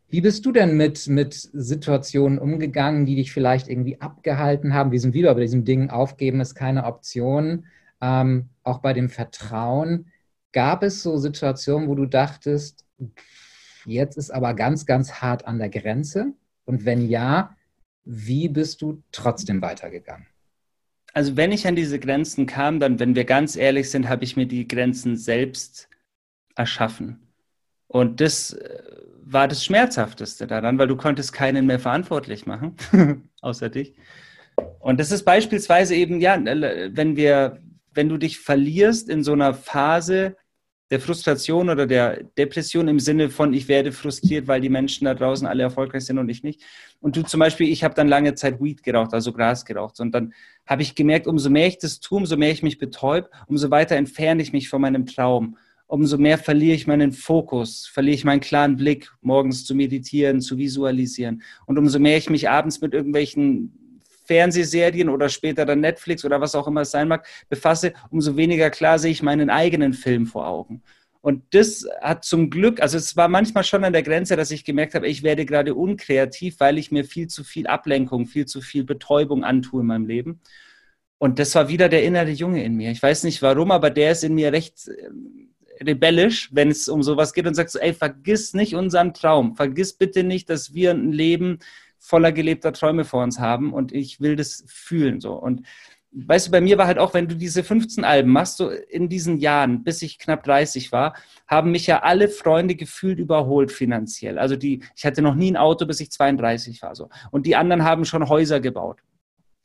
Wie 0.09 0.23
bist 0.23 0.47
du 0.47 0.53
denn 0.53 0.77
mit, 0.77 1.09
mit 1.09 1.35
Situationen 1.35 2.39
umgegangen, 2.39 3.05
die 3.05 3.17
dich 3.17 3.33
vielleicht 3.33 3.69
irgendwie 3.69 4.01
abgehalten 4.01 4.73
haben? 4.73 4.93
Wir 4.93 5.01
sind 5.01 5.13
wieder 5.13 5.35
bei 5.35 5.43
diesem 5.43 5.65
Ding, 5.65 5.91
aufgeben 5.91 6.41
ist 6.41 6.55
keine 6.55 6.85
Option. 6.85 7.67
Ähm, 8.01 8.49
auch 8.63 8.79
bei 8.79 8.93
dem 8.93 9.09
Vertrauen. 9.09 10.07
Gab 10.53 10.83
es 10.83 11.03
so 11.03 11.17
Situationen, 11.17 11.89
wo 11.89 11.95
du 11.95 12.07
dachtest, 12.07 12.85
Jetzt 13.85 14.17
ist 14.17 14.31
aber 14.31 14.55
ganz, 14.55 14.87
ganz 14.87 15.15
hart 15.15 15.47
an 15.47 15.59
der 15.59 15.69
Grenze. 15.69 16.33
Und 16.65 16.85
wenn 16.85 17.09
ja, 17.09 17.57
wie 18.05 18.49
bist 18.49 18.83
du 18.83 19.03
trotzdem 19.13 19.63
weitergegangen? 19.63 20.27
Also 21.13 21.37
wenn 21.37 21.53
ich 21.53 21.67
an 21.67 21.77
diese 21.77 21.99
Grenzen 21.99 22.47
kam, 22.47 22.81
dann, 22.81 22.99
wenn 22.99 23.15
wir 23.15 23.25
ganz 23.25 23.57
ehrlich 23.57 23.91
sind, 23.91 24.09
habe 24.09 24.25
ich 24.25 24.37
mir 24.37 24.47
die 24.47 24.67
Grenzen 24.67 25.17
selbst 25.17 25.89
erschaffen. 26.55 27.29
Und 27.87 28.21
das 28.21 28.55
äh, 28.55 28.83
war 29.25 29.47
das 29.47 29.65
Schmerzhafteste 29.65 30.47
daran, 30.47 30.79
weil 30.79 30.89
du 30.89 30.97
konntest 30.97 31.33
keinen 31.33 31.67
mehr 31.67 31.79
verantwortlich 31.79 32.47
machen, 32.47 32.77
außer 33.41 33.69
dich. 33.69 33.95
Und 34.79 35.01
das 35.01 35.11
ist 35.11 35.25
beispielsweise 35.25 35.95
eben, 35.95 36.21
ja, 36.21 36.39
wenn 36.43 37.17
wir, 37.17 37.61
wenn 37.93 38.09
du 38.09 38.17
dich 38.17 38.39
verlierst 38.39 39.09
in 39.09 39.23
so 39.23 39.33
einer 39.33 39.55
Phase, 39.55 40.37
der 40.93 41.01
Frustration 41.01 41.71
oder 41.71 41.87
der 41.87 42.23
Depression 42.37 42.87
im 42.87 43.01
Sinne 43.01 43.31
von, 43.31 43.55
ich 43.55 43.67
werde 43.67 43.93
frustriert, 43.93 44.47
weil 44.47 44.61
die 44.61 44.69
Menschen 44.69 45.07
da 45.07 45.15
draußen 45.15 45.47
alle 45.47 45.63
erfolgreich 45.63 46.05
sind 46.05 46.19
und 46.19 46.29
ich 46.29 46.43
nicht. 46.43 46.61
Und 47.01 47.17
du 47.17 47.23
zum 47.23 47.41
Beispiel, 47.41 47.73
ich 47.73 47.83
habe 47.83 47.95
dann 47.95 48.09
lange 48.09 48.35
Zeit 48.35 48.61
Weed 48.61 48.83
geraucht, 48.83 49.15
also 49.15 49.33
Gras 49.33 49.65
geraucht. 49.65 50.01
Und 50.01 50.13
dann 50.15 50.35
habe 50.67 50.83
ich 50.83 50.95
gemerkt, 50.95 51.27
umso 51.27 51.49
mehr 51.49 51.67
ich 51.67 51.79
das 51.79 52.01
tue, 52.01 52.19
umso 52.19 52.37
mehr 52.37 52.53
ich 52.53 52.63
mich 52.63 52.77
betäub, 52.77 53.31
umso 53.47 53.71
weiter 53.71 53.97
entferne 53.97 54.43
ich 54.43 54.53
mich 54.53 54.69
von 54.69 54.83
meinem 54.83 55.07
Traum. 55.07 55.57
Umso 55.87 56.19
mehr 56.19 56.37
verliere 56.37 56.77
ich 56.77 56.87
meinen 56.87 57.13
Fokus, 57.13 57.87
verliere 57.87 58.15
ich 58.15 58.25
meinen 58.25 58.41
klaren 58.41 58.77
Blick, 58.77 59.11
morgens 59.23 59.65
zu 59.65 59.75
meditieren, 59.75 60.43
zu 60.43 60.59
visualisieren. 60.59 61.43
Und 61.65 61.79
umso 61.79 62.01
mehr 62.01 62.19
ich 62.19 62.29
mich 62.29 62.51
abends 62.51 62.83
mit 62.83 62.93
irgendwelchen 62.93 63.82
Fernsehserien 64.25 65.09
oder 65.09 65.29
später 65.29 65.67
dann 65.67 65.81
Netflix 65.81 66.25
oder 66.25 66.41
was 66.41 66.55
auch 66.55 66.67
immer 66.67 66.83
es 66.83 66.91
sein 66.91 67.09
mag, 67.09 67.27
befasse, 67.49 67.93
umso 68.11 68.37
weniger 68.37 68.71
klar 68.71 68.99
sehe 68.99 69.13
ich 69.13 69.23
meinen 69.23 69.51
eigenen 69.51 69.93
Film 69.93 70.27
vor 70.27 70.47
Augen. 70.47 70.83
Und 71.23 71.55
das 71.55 71.87
hat 72.01 72.25
zum 72.25 72.51
Glück, 72.51 72.83
also 72.83 72.99
es 72.99 73.17
war 73.17 73.29
manchmal 73.29 73.63
schon 73.63 73.85
an 73.85 73.93
der 73.93 74.03
Grenze, 74.03 74.35
dass 74.35 74.51
ich 74.51 74.65
gemerkt 74.65 74.95
habe, 74.95 75.07
ich 75.07 75.23
werde 75.23 75.47
gerade 75.47 75.77
unkreativ, 75.77 76.59
weil 76.59 76.79
ich 76.79 76.91
mir 76.91 77.05
viel 77.05 77.29
zu 77.29 77.45
viel 77.45 77.69
Ablenkung, 77.69 78.27
viel 78.27 78.47
zu 78.47 78.61
viel 78.61 78.83
Betäubung 78.83 79.45
antue 79.45 79.83
in 79.83 79.87
meinem 79.87 80.07
Leben. 80.07 80.41
Und 81.19 81.39
das 81.39 81.55
war 81.55 81.69
wieder 81.69 81.89
der 81.89 82.03
innere 82.03 82.31
Junge 82.31 82.65
in 82.65 82.75
mir. 82.75 82.91
Ich 82.91 83.01
weiß 83.01 83.23
nicht 83.23 83.41
warum, 83.41 83.71
aber 83.71 83.91
der 83.91 84.11
ist 84.11 84.25
in 84.25 84.35
mir 84.35 84.53
recht 84.53 84.89
äh, 84.89 85.85
rebellisch, 85.85 86.51
wenn 86.53 86.71
es 86.71 86.89
um 86.89 87.05
sowas 87.05 87.33
geht 87.33 87.47
und 87.47 87.55
sagt 87.55 87.71
so, 87.71 87.79
ey, 87.79 87.95
vergiss 87.95 88.55
nicht 88.55 88.75
unseren 88.75 89.15
Traum. 89.15 89.55
Vergiss 89.55 89.93
bitte 89.93 90.25
nicht, 90.25 90.51
dass 90.51 90.75
wir 90.75 90.91
ein 90.91 91.13
Leben 91.13 91.61
voller 92.03 92.33
gelebter 92.33 92.73
Träume 92.73 93.05
vor 93.05 93.23
uns 93.23 93.39
haben 93.39 93.73
und 93.73 93.93
ich 93.93 94.21
will 94.21 94.35
das 94.35 94.65
fühlen 94.67 95.21
so. 95.21 95.35
Und 95.35 95.63
weißt 96.11 96.49
du, 96.49 96.51
bei 96.51 96.61
mir 96.61 96.77
war 96.77 96.87
halt 96.87 96.99
auch, 96.99 97.15
wenn 97.15 97.29
du 97.29 97.37
diese 97.37 97.63
15 97.63 98.05
Alben 98.05 98.33
machst, 98.33 98.57
so 98.57 98.71
in 98.71 99.09
diesen 99.09 99.39
Jahren, 99.39 99.85
bis 99.85 100.03
ich 100.03 100.19
knapp 100.19 100.43
30 100.43 100.91
war, 100.91 101.15
haben 101.47 101.71
mich 101.71 101.87
ja 101.87 102.03
alle 102.03 102.29
Freunde 102.29 102.75
gefühlt 102.75 103.21
überholt 103.21 103.71
finanziell. 103.71 104.39
Also 104.39 104.57
die, 104.57 104.83
ich 104.97 105.05
hatte 105.05 105.23
noch 105.23 105.37
nie 105.37 105.53
ein 105.53 105.57
Auto, 105.57 105.87
bis 105.87 106.01
ich 106.01 106.11
32 106.11 106.83
war 106.83 106.97
so. 106.97 107.09
Und 107.31 107.47
die 107.47 107.57
anderen 107.57 107.85
haben 107.85 108.05
schon 108.05 108.29
Häuser 108.29 108.61
gebaut 108.61 108.99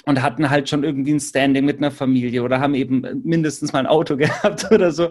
und 0.05 0.21
hatten 0.21 0.49
halt 0.49 0.69
schon 0.69 0.83
irgendwie 0.83 1.15
ein 1.15 1.19
Standing 1.19 1.65
mit 1.65 1.79
einer 1.79 1.91
Familie 1.91 2.43
oder 2.43 2.61
haben 2.61 2.75
eben 2.75 3.03
mindestens 3.23 3.73
mal 3.73 3.79
ein 3.79 3.87
Auto 3.87 4.15
gehabt 4.17 4.71
oder 4.71 4.91
so. 4.91 5.09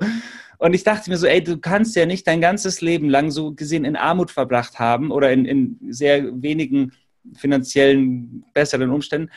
Und 0.59 0.75
ich 0.75 0.85
dachte 0.85 1.11
mir 1.11 1.19
so, 1.19 1.27
ey, 1.27 1.43
du 1.43 1.59
kannst 1.59 1.97
ja 1.97 2.07
nicht 2.07 2.27
dein 2.27 2.41
ganzes 2.41 2.81
Leben 2.81 3.11
lang 3.11 3.31
so 3.31 3.53
gesehen 3.53 3.85
in 3.85 3.97
Armut 3.97 4.31
verbracht 4.31 4.79
haben 4.79 5.11
oder 5.11 5.33
in, 5.33 5.45
in 5.45 5.79
sehr 5.91 6.41
wenigen 6.41 6.93
finanziellen 7.35 8.45
besseren 8.55 8.91
Umständen, 8.91 9.31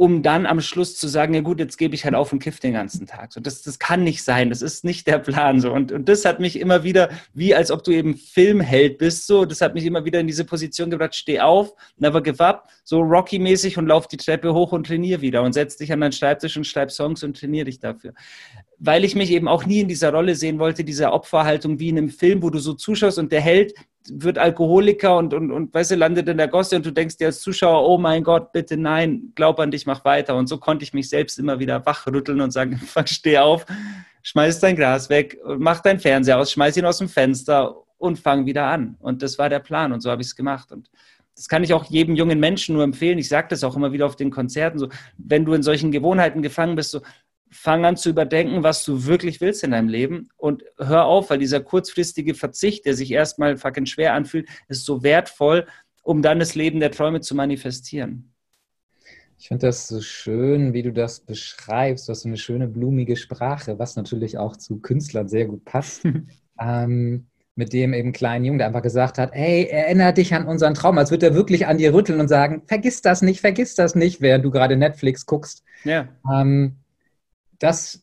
um 0.00 0.22
dann 0.22 0.46
am 0.46 0.62
Schluss 0.62 0.96
zu 0.96 1.08
sagen, 1.08 1.34
ja 1.34 1.42
gut, 1.42 1.58
jetzt 1.58 1.76
gebe 1.76 1.94
ich 1.94 2.06
halt 2.06 2.14
auf 2.14 2.32
und 2.32 2.38
kiff 2.38 2.58
den 2.58 2.72
ganzen 2.72 3.06
Tag. 3.06 3.34
So, 3.34 3.40
das, 3.42 3.60
das 3.60 3.78
kann 3.78 4.02
nicht 4.02 4.24
sein, 4.24 4.48
das 4.48 4.62
ist 4.62 4.82
nicht 4.82 5.06
der 5.06 5.18
Plan. 5.18 5.60
So. 5.60 5.74
Und, 5.74 5.92
und 5.92 6.08
das 6.08 6.24
hat 6.24 6.40
mich 6.40 6.58
immer 6.58 6.84
wieder, 6.84 7.10
wie 7.34 7.54
als 7.54 7.70
ob 7.70 7.84
du 7.84 7.90
eben 7.90 8.16
Filmheld 8.16 8.96
bist, 8.96 9.26
so, 9.26 9.44
das 9.44 9.60
hat 9.60 9.74
mich 9.74 9.84
immer 9.84 10.06
wieder 10.06 10.18
in 10.18 10.26
diese 10.26 10.46
Position 10.46 10.88
gebracht, 10.88 11.14
steh 11.14 11.40
auf, 11.40 11.74
never 11.98 12.22
give 12.22 12.42
up, 12.42 12.70
so 12.82 13.00
Rocky-mäßig 13.00 13.76
und 13.76 13.88
lauf 13.88 14.08
die 14.08 14.16
Treppe 14.16 14.54
hoch 14.54 14.72
und 14.72 14.86
trainier 14.86 15.20
wieder 15.20 15.42
und 15.42 15.52
setz 15.52 15.76
dich 15.76 15.92
an 15.92 16.00
deinen 16.00 16.12
Schreibtisch 16.12 16.56
und 16.56 16.66
schreib 16.66 16.90
Songs 16.90 17.22
und 17.22 17.38
trainier 17.38 17.66
dich 17.66 17.78
dafür. 17.78 18.14
Weil 18.78 19.04
ich 19.04 19.14
mich 19.14 19.30
eben 19.30 19.48
auch 19.48 19.66
nie 19.66 19.80
in 19.80 19.88
dieser 19.88 20.12
Rolle 20.14 20.34
sehen 20.34 20.58
wollte, 20.58 20.82
dieser 20.82 21.12
Opferhaltung 21.12 21.78
wie 21.78 21.90
in 21.90 21.98
einem 21.98 22.08
Film, 22.08 22.42
wo 22.42 22.48
du 22.48 22.58
so 22.58 22.72
zuschaust 22.72 23.18
und 23.18 23.32
der 23.32 23.42
Held 23.42 23.74
wird 24.08 24.38
Alkoholiker 24.38 25.16
und, 25.16 25.34
und, 25.34 25.50
und 25.50 25.74
weißt 25.74 25.90
du, 25.90 25.96
landet 25.96 26.28
in 26.28 26.38
der 26.38 26.48
Gosse 26.48 26.76
und 26.76 26.86
du 26.86 26.90
denkst 26.90 27.18
dir 27.18 27.26
als 27.26 27.40
Zuschauer, 27.40 27.86
oh 27.86 27.98
mein 27.98 28.22
Gott, 28.24 28.52
bitte 28.52 28.76
nein, 28.76 29.32
glaub 29.34 29.60
an 29.60 29.70
dich, 29.70 29.86
mach 29.86 30.04
weiter. 30.04 30.36
Und 30.36 30.46
so 30.46 30.58
konnte 30.58 30.82
ich 30.84 30.94
mich 30.94 31.08
selbst 31.08 31.38
immer 31.38 31.58
wieder 31.58 31.84
wachrütteln 31.84 32.40
und 32.40 32.50
sagen, 32.50 32.80
steh 33.04 33.38
auf, 33.38 33.66
schmeiß 34.22 34.60
dein 34.60 34.76
Gras 34.76 35.10
weg, 35.10 35.38
mach 35.58 35.80
dein 35.80 36.00
Fernseher 36.00 36.38
aus, 36.38 36.52
schmeiß 36.52 36.76
ihn 36.76 36.86
aus 36.86 36.98
dem 36.98 37.08
Fenster 37.08 37.76
und 37.98 38.18
fang 38.18 38.46
wieder 38.46 38.66
an. 38.66 38.96
Und 39.00 39.22
das 39.22 39.38
war 39.38 39.48
der 39.48 39.60
Plan 39.60 39.92
und 39.92 40.00
so 40.00 40.10
habe 40.10 40.22
ich 40.22 40.28
es 40.28 40.36
gemacht. 40.36 40.72
Und 40.72 40.90
das 41.36 41.48
kann 41.48 41.62
ich 41.62 41.72
auch 41.72 41.84
jedem 41.84 42.16
jungen 42.16 42.40
Menschen 42.40 42.74
nur 42.74 42.84
empfehlen. 42.84 43.18
Ich 43.18 43.28
sage 43.28 43.48
das 43.50 43.64
auch 43.64 43.76
immer 43.76 43.92
wieder 43.92 44.06
auf 44.06 44.16
den 44.16 44.30
Konzerten. 44.30 44.78
So, 44.78 44.88
wenn 45.18 45.44
du 45.44 45.52
in 45.52 45.62
solchen 45.62 45.90
Gewohnheiten 45.90 46.42
gefangen 46.42 46.76
bist, 46.76 46.90
so, 46.90 47.00
fang 47.50 47.84
an 47.84 47.96
zu 47.96 48.10
überdenken, 48.10 48.62
was 48.62 48.84
du 48.84 49.06
wirklich 49.06 49.40
willst 49.40 49.64
in 49.64 49.72
deinem 49.72 49.88
Leben 49.88 50.28
und 50.36 50.64
hör 50.78 51.06
auf, 51.06 51.30
weil 51.30 51.38
dieser 51.38 51.60
kurzfristige 51.60 52.34
Verzicht, 52.34 52.86
der 52.86 52.94
sich 52.94 53.10
erstmal 53.10 53.56
fucking 53.56 53.86
schwer 53.86 54.14
anfühlt, 54.14 54.48
ist 54.68 54.84
so 54.84 55.02
wertvoll, 55.02 55.66
um 56.02 56.22
dann 56.22 56.38
das 56.38 56.54
Leben 56.54 56.80
der 56.80 56.92
Träume 56.92 57.20
zu 57.20 57.34
manifestieren. 57.34 58.32
Ich 59.38 59.48
finde 59.48 59.66
das 59.66 59.88
so 59.88 60.00
schön, 60.00 60.74
wie 60.74 60.82
du 60.82 60.92
das 60.92 61.20
beschreibst. 61.20 62.06
Du 62.06 62.12
hast 62.12 62.22
so 62.22 62.28
eine 62.28 62.36
schöne, 62.36 62.68
blumige 62.68 63.16
Sprache, 63.16 63.78
was 63.78 63.96
natürlich 63.96 64.36
auch 64.36 64.56
zu 64.56 64.80
Künstlern 64.80 65.28
sehr 65.28 65.46
gut 65.46 65.64
passt. 65.64 66.02
ähm, 66.60 67.26
mit 67.56 67.72
dem 67.72 67.92
eben 67.94 68.12
kleinen 68.12 68.44
Jungen, 68.44 68.58
der 68.58 68.68
einfach 68.68 68.82
gesagt 68.82 69.18
hat, 69.18 69.32
hey, 69.32 69.64
erinnere 69.64 70.14
dich 70.14 70.34
an 70.34 70.46
unseren 70.46 70.74
Traum, 70.74 70.98
als 70.98 71.10
würde 71.10 71.26
er 71.26 71.34
wirklich 71.34 71.66
an 71.66 71.78
dir 71.78 71.92
rütteln 71.92 72.20
und 72.20 72.28
sagen, 72.28 72.62
vergiss 72.66 73.02
das 73.02 73.22
nicht, 73.22 73.40
vergiss 73.40 73.74
das 73.74 73.94
nicht, 73.94 74.20
während 74.20 74.44
du 74.44 74.50
gerade 74.50 74.76
Netflix 74.76 75.26
guckst. 75.26 75.62
Ja. 75.84 76.08
Ähm, 76.32 76.76
das 77.60 78.02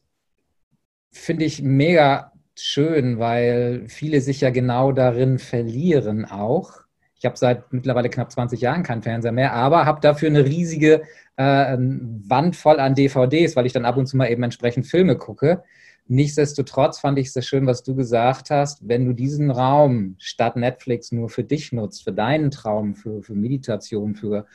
finde 1.12 1.46
ich 1.46 1.62
mega 1.62 2.32
schön, 2.56 3.20
weil 3.20 3.86
viele 3.88 4.22
sich 4.22 4.42
ja 4.42 4.50
genau 4.50 4.92
darin 4.92 5.40
verlieren 5.40 6.26
auch. 6.26 6.72
Ich 7.16 7.26
habe 7.26 7.38
seit 7.38 7.74
mittlerweile 7.74 8.10
knapp 8.10 8.32
20 8.32 8.62
Jahren 8.62 8.84
keinen 8.84 9.02
Fernseher 9.02 9.32
mehr, 9.32 9.54
aber 9.54 9.86
habe 9.86 10.02
dafür 10.02 10.30
eine 10.30 10.46
riesige 10.46 11.02
äh, 11.36 11.78
Wand 11.78 12.56
voll 12.56 12.80
an 12.80 12.96
DVDs, 12.96 13.56
weil 13.56 13.66
ich 13.66 13.74
dann 13.74 13.86
ab 13.86 13.98
und 13.98 14.06
zu 14.06 14.18
mal 14.18 14.30
eben 14.30 14.44
entsprechend 14.44 14.86
Filme 14.86 15.18
gucke. 15.18 15.64
Nichtsdestotrotz 16.08 17.00
fand 17.00 17.20
ich 17.20 17.28
es 17.28 17.34
sehr 17.34 17.42
schön, 17.42 17.66
was 17.66 17.84
du 17.84 17.96
gesagt 17.96 18.50
hast. 18.50 18.88
Wenn 18.88 19.06
du 19.06 19.14
diesen 19.14 19.52
Raum 19.52 20.16
statt 20.20 20.56
Netflix 20.56 21.12
nur 21.12 21.30
für 21.30 21.44
dich 21.44 21.74
nutzt, 21.74 22.04
für 22.04 22.14
deinen 22.14 22.50
Traum, 22.50 22.96
für, 22.96 23.22
für 23.22 23.34
Meditation, 23.34 24.16
für 24.16 24.46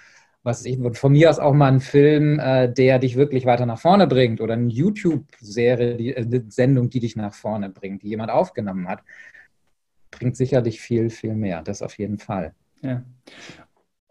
was 0.43 0.65
ich, 0.65 0.79
von 0.95 1.13
mir 1.13 1.31
aus 1.31 1.39
auch 1.39 1.55
mal 1.55 1.71
ein 1.71 1.81
Film, 1.81 2.39
äh, 2.41 2.73
der 2.73 2.99
dich 2.99 3.17
wirklich 3.17 3.47
weiter 3.47 3.67
nach 3.67 3.79
vorne 3.79 4.07
bringt 4.07 4.41
oder 4.41 4.55
eine 4.55 4.69
YouTube-Serie, 4.69 5.97
die, 5.97 6.15
äh, 6.15 6.43
Sendung, 6.49 6.91
die 6.91 7.01
dich 7.01 7.17
nach 7.17 7.35
vorne 7.35 7.71
bringt, 7.71 8.03
die 8.03 8.09
jemand 8.09 8.31
aufgenommen 8.31 8.89
hat, 8.89 9.03
bringt 10.11 10.37
sicherlich 10.37 10.81
viel, 10.81 11.11
viel 11.11 11.35
mehr. 11.35 11.63
Das 11.63 11.83
auf 11.83 11.97
jeden 11.99 12.19
Fall. 12.19 12.55
Ja. 12.83 13.05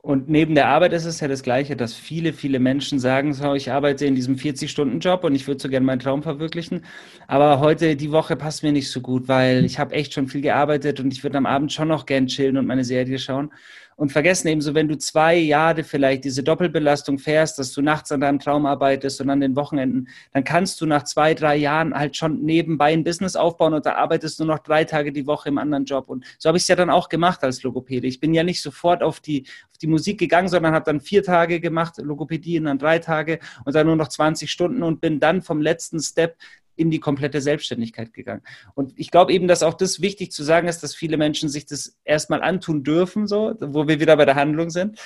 Und 0.03 0.29
neben 0.29 0.55
der 0.55 0.67
Arbeit 0.67 0.93
ist 0.93 1.05
es 1.05 1.19
ja 1.19 1.27
das 1.27 1.43
Gleiche, 1.43 1.75
dass 1.75 1.93
viele, 1.93 2.33
viele 2.33 2.57
Menschen 2.57 2.97
sagen, 2.97 3.33
so, 3.33 3.53
ich 3.53 3.71
arbeite 3.71 4.07
in 4.07 4.15
diesem 4.15 4.35
40-Stunden-Job 4.35 5.23
und 5.23 5.35
ich 5.35 5.45
würde 5.47 5.61
so 5.61 5.69
gerne 5.69 5.85
meinen 5.85 6.00
Traum 6.00 6.23
verwirklichen. 6.23 6.85
Aber 7.27 7.59
heute, 7.59 7.95
die 7.95 8.11
Woche 8.11 8.35
passt 8.35 8.63
mir 8.63 8.71
nicht 8.71 8.89
so 8.89 9.01
gut, 9.01 9.27
weil 9.27 9.63
ich 9.63 9.77
habe 9.77 9.93
echt 9.93 10.13
schon 10.13 10.27
viel 10.27 10.41
gearbeitet 10.41 11.00
und 11.00 11.13
ich 11.13 11.23
würde 11.23 11.38
am 11.38 11.45
Abend 11.45 11.71
schon 11.71 11.89
noch 11.89 12.07
gern 12.07 12.25
chillen 12.25 12.57
und 12.57 12.65
meine 12.65 12.83
Serie 12.83 13.19
schauen 13.19 13.51
und 13.95 14.12
vergessen 14.12 14.48
eben 14.48 14.62
so, 14.62 14.74
wenn 14.74 14.88
du 14.88 14.98
zwei 14.98 15.36
Jahre 15.36 15.83
vielleicht 15.83 16.24
diese 16.24 16.43
Doppelbelastung 16.43 17.19
fährst, 17.19 17.60
dass 17.60 17.71
du 17.71 17.81
nachts 17.81 18.12
an 18.12 18.21
deinem 18.21 18.39
Traum 18.39 18.65
arbeitest 18.65 19.21
und 19.21 19.29
an 19.29 19.41
den 19.41 19.55
Wochenenden, 19.55 20.07
dann 20.33 20.43
kannst 20.43 20.81
du 20.81 20.86
nach 20.86 21.03
zwei, 21.03 21.33
drei 21.33 21.55
Jahren 21.55 21.93
halt 21.93 22.17
schon 22.17 22.41
nebenbei 22.41 22.93
ein 22.93 23.03
Business 23.03 23.36
aufbauen 23.36 23.74
und 23.74 23.86
da 23.86 23.95
arbeitest 23.95 24.39
du 24.39 24.45
noch 24.45 24.60
drei 24.60 24.86
Tage 24.86 25.12
die 25.12 25.27
Woche 25.27 25.50
im 25.50 25.57
anderen 25.57 25.86
Job. 25.86 26.10
Und 26.10 26.25
so 26.39 26.48
habe 26.48 26.57
ich 26.57 26.63
es 26.63 26.67
ja 26.67 26.75
dann 26.75 26.89
auch 26.89 27.10
gemacht 27.10 27.43
als 27.43 27.63
Logopäde. 27.63 28.07
Ich 28.07 28.19
bin 28.19 28.33
ja 28.33 28.43
nicht 28.43 28.62
sofort 28.62 29.03
auf 29.03 29.19
die, 29.19 29.45
auf 29.69 29.77
die 29.77 29.88
Musik 29.88 30.19
gegangen, 30.19 30.48
sondern 30.48 30.74
habe 30.74 30.86
dann 30.86 31.01
vier 31.01 31.24
Tage 31.24 31.60
gemacht, 31.60 31.98
Logopädie 31.98 32.60
und 32.60 32.65
dann 32.65 32.79
drei 32.79 33.00
Tage 33.00 33.39
und 33.65 33.75
dann 33.75 33.88
nur 33.88 33.95
noch 33.95 34.07
20 34.07 34.50
Stunden 34.50 34.83
und 34.83 35.01
bin 35.01 35.19
dann 35.19 35.41
vom 35.41 35.62
letzten 35.62 36.00
Step 36.00 36.38
in 36.81 36.91
die 36.91 37.00
komplette 37.00 37.39
Selbstständigkeit 37.39 38.13
gegangen. 38.13 38.41
Und 38.73 38.93
ich 38.97 39.11
glaube 39.11 39.31
eben, 39.31 39.47
dass 39.47 39.63
auch 39.63 39.75
das 39.75 40.01
wichtig 40.01 40.31
zu 40.31 40.43
sagen 40.43 40.67
ist, 40.67 40.81
dass 40.81 40.95
viele 40.95 41.17
Menschen 41.17 41.47
sich 41.47 41.65
das 41.65 41.97
erstmal 42.03 42.41
antun 42.41 42.83
dürfen, 42.83 43.27
so, 43.27 43.55
wo 43.59 43.88
wir 43.88 44.00
wieder 44.00 44.17
bei 44.17 44.25
der 44.25 44.35
Handlung 44.35 44.69
sind, 44.69 45.00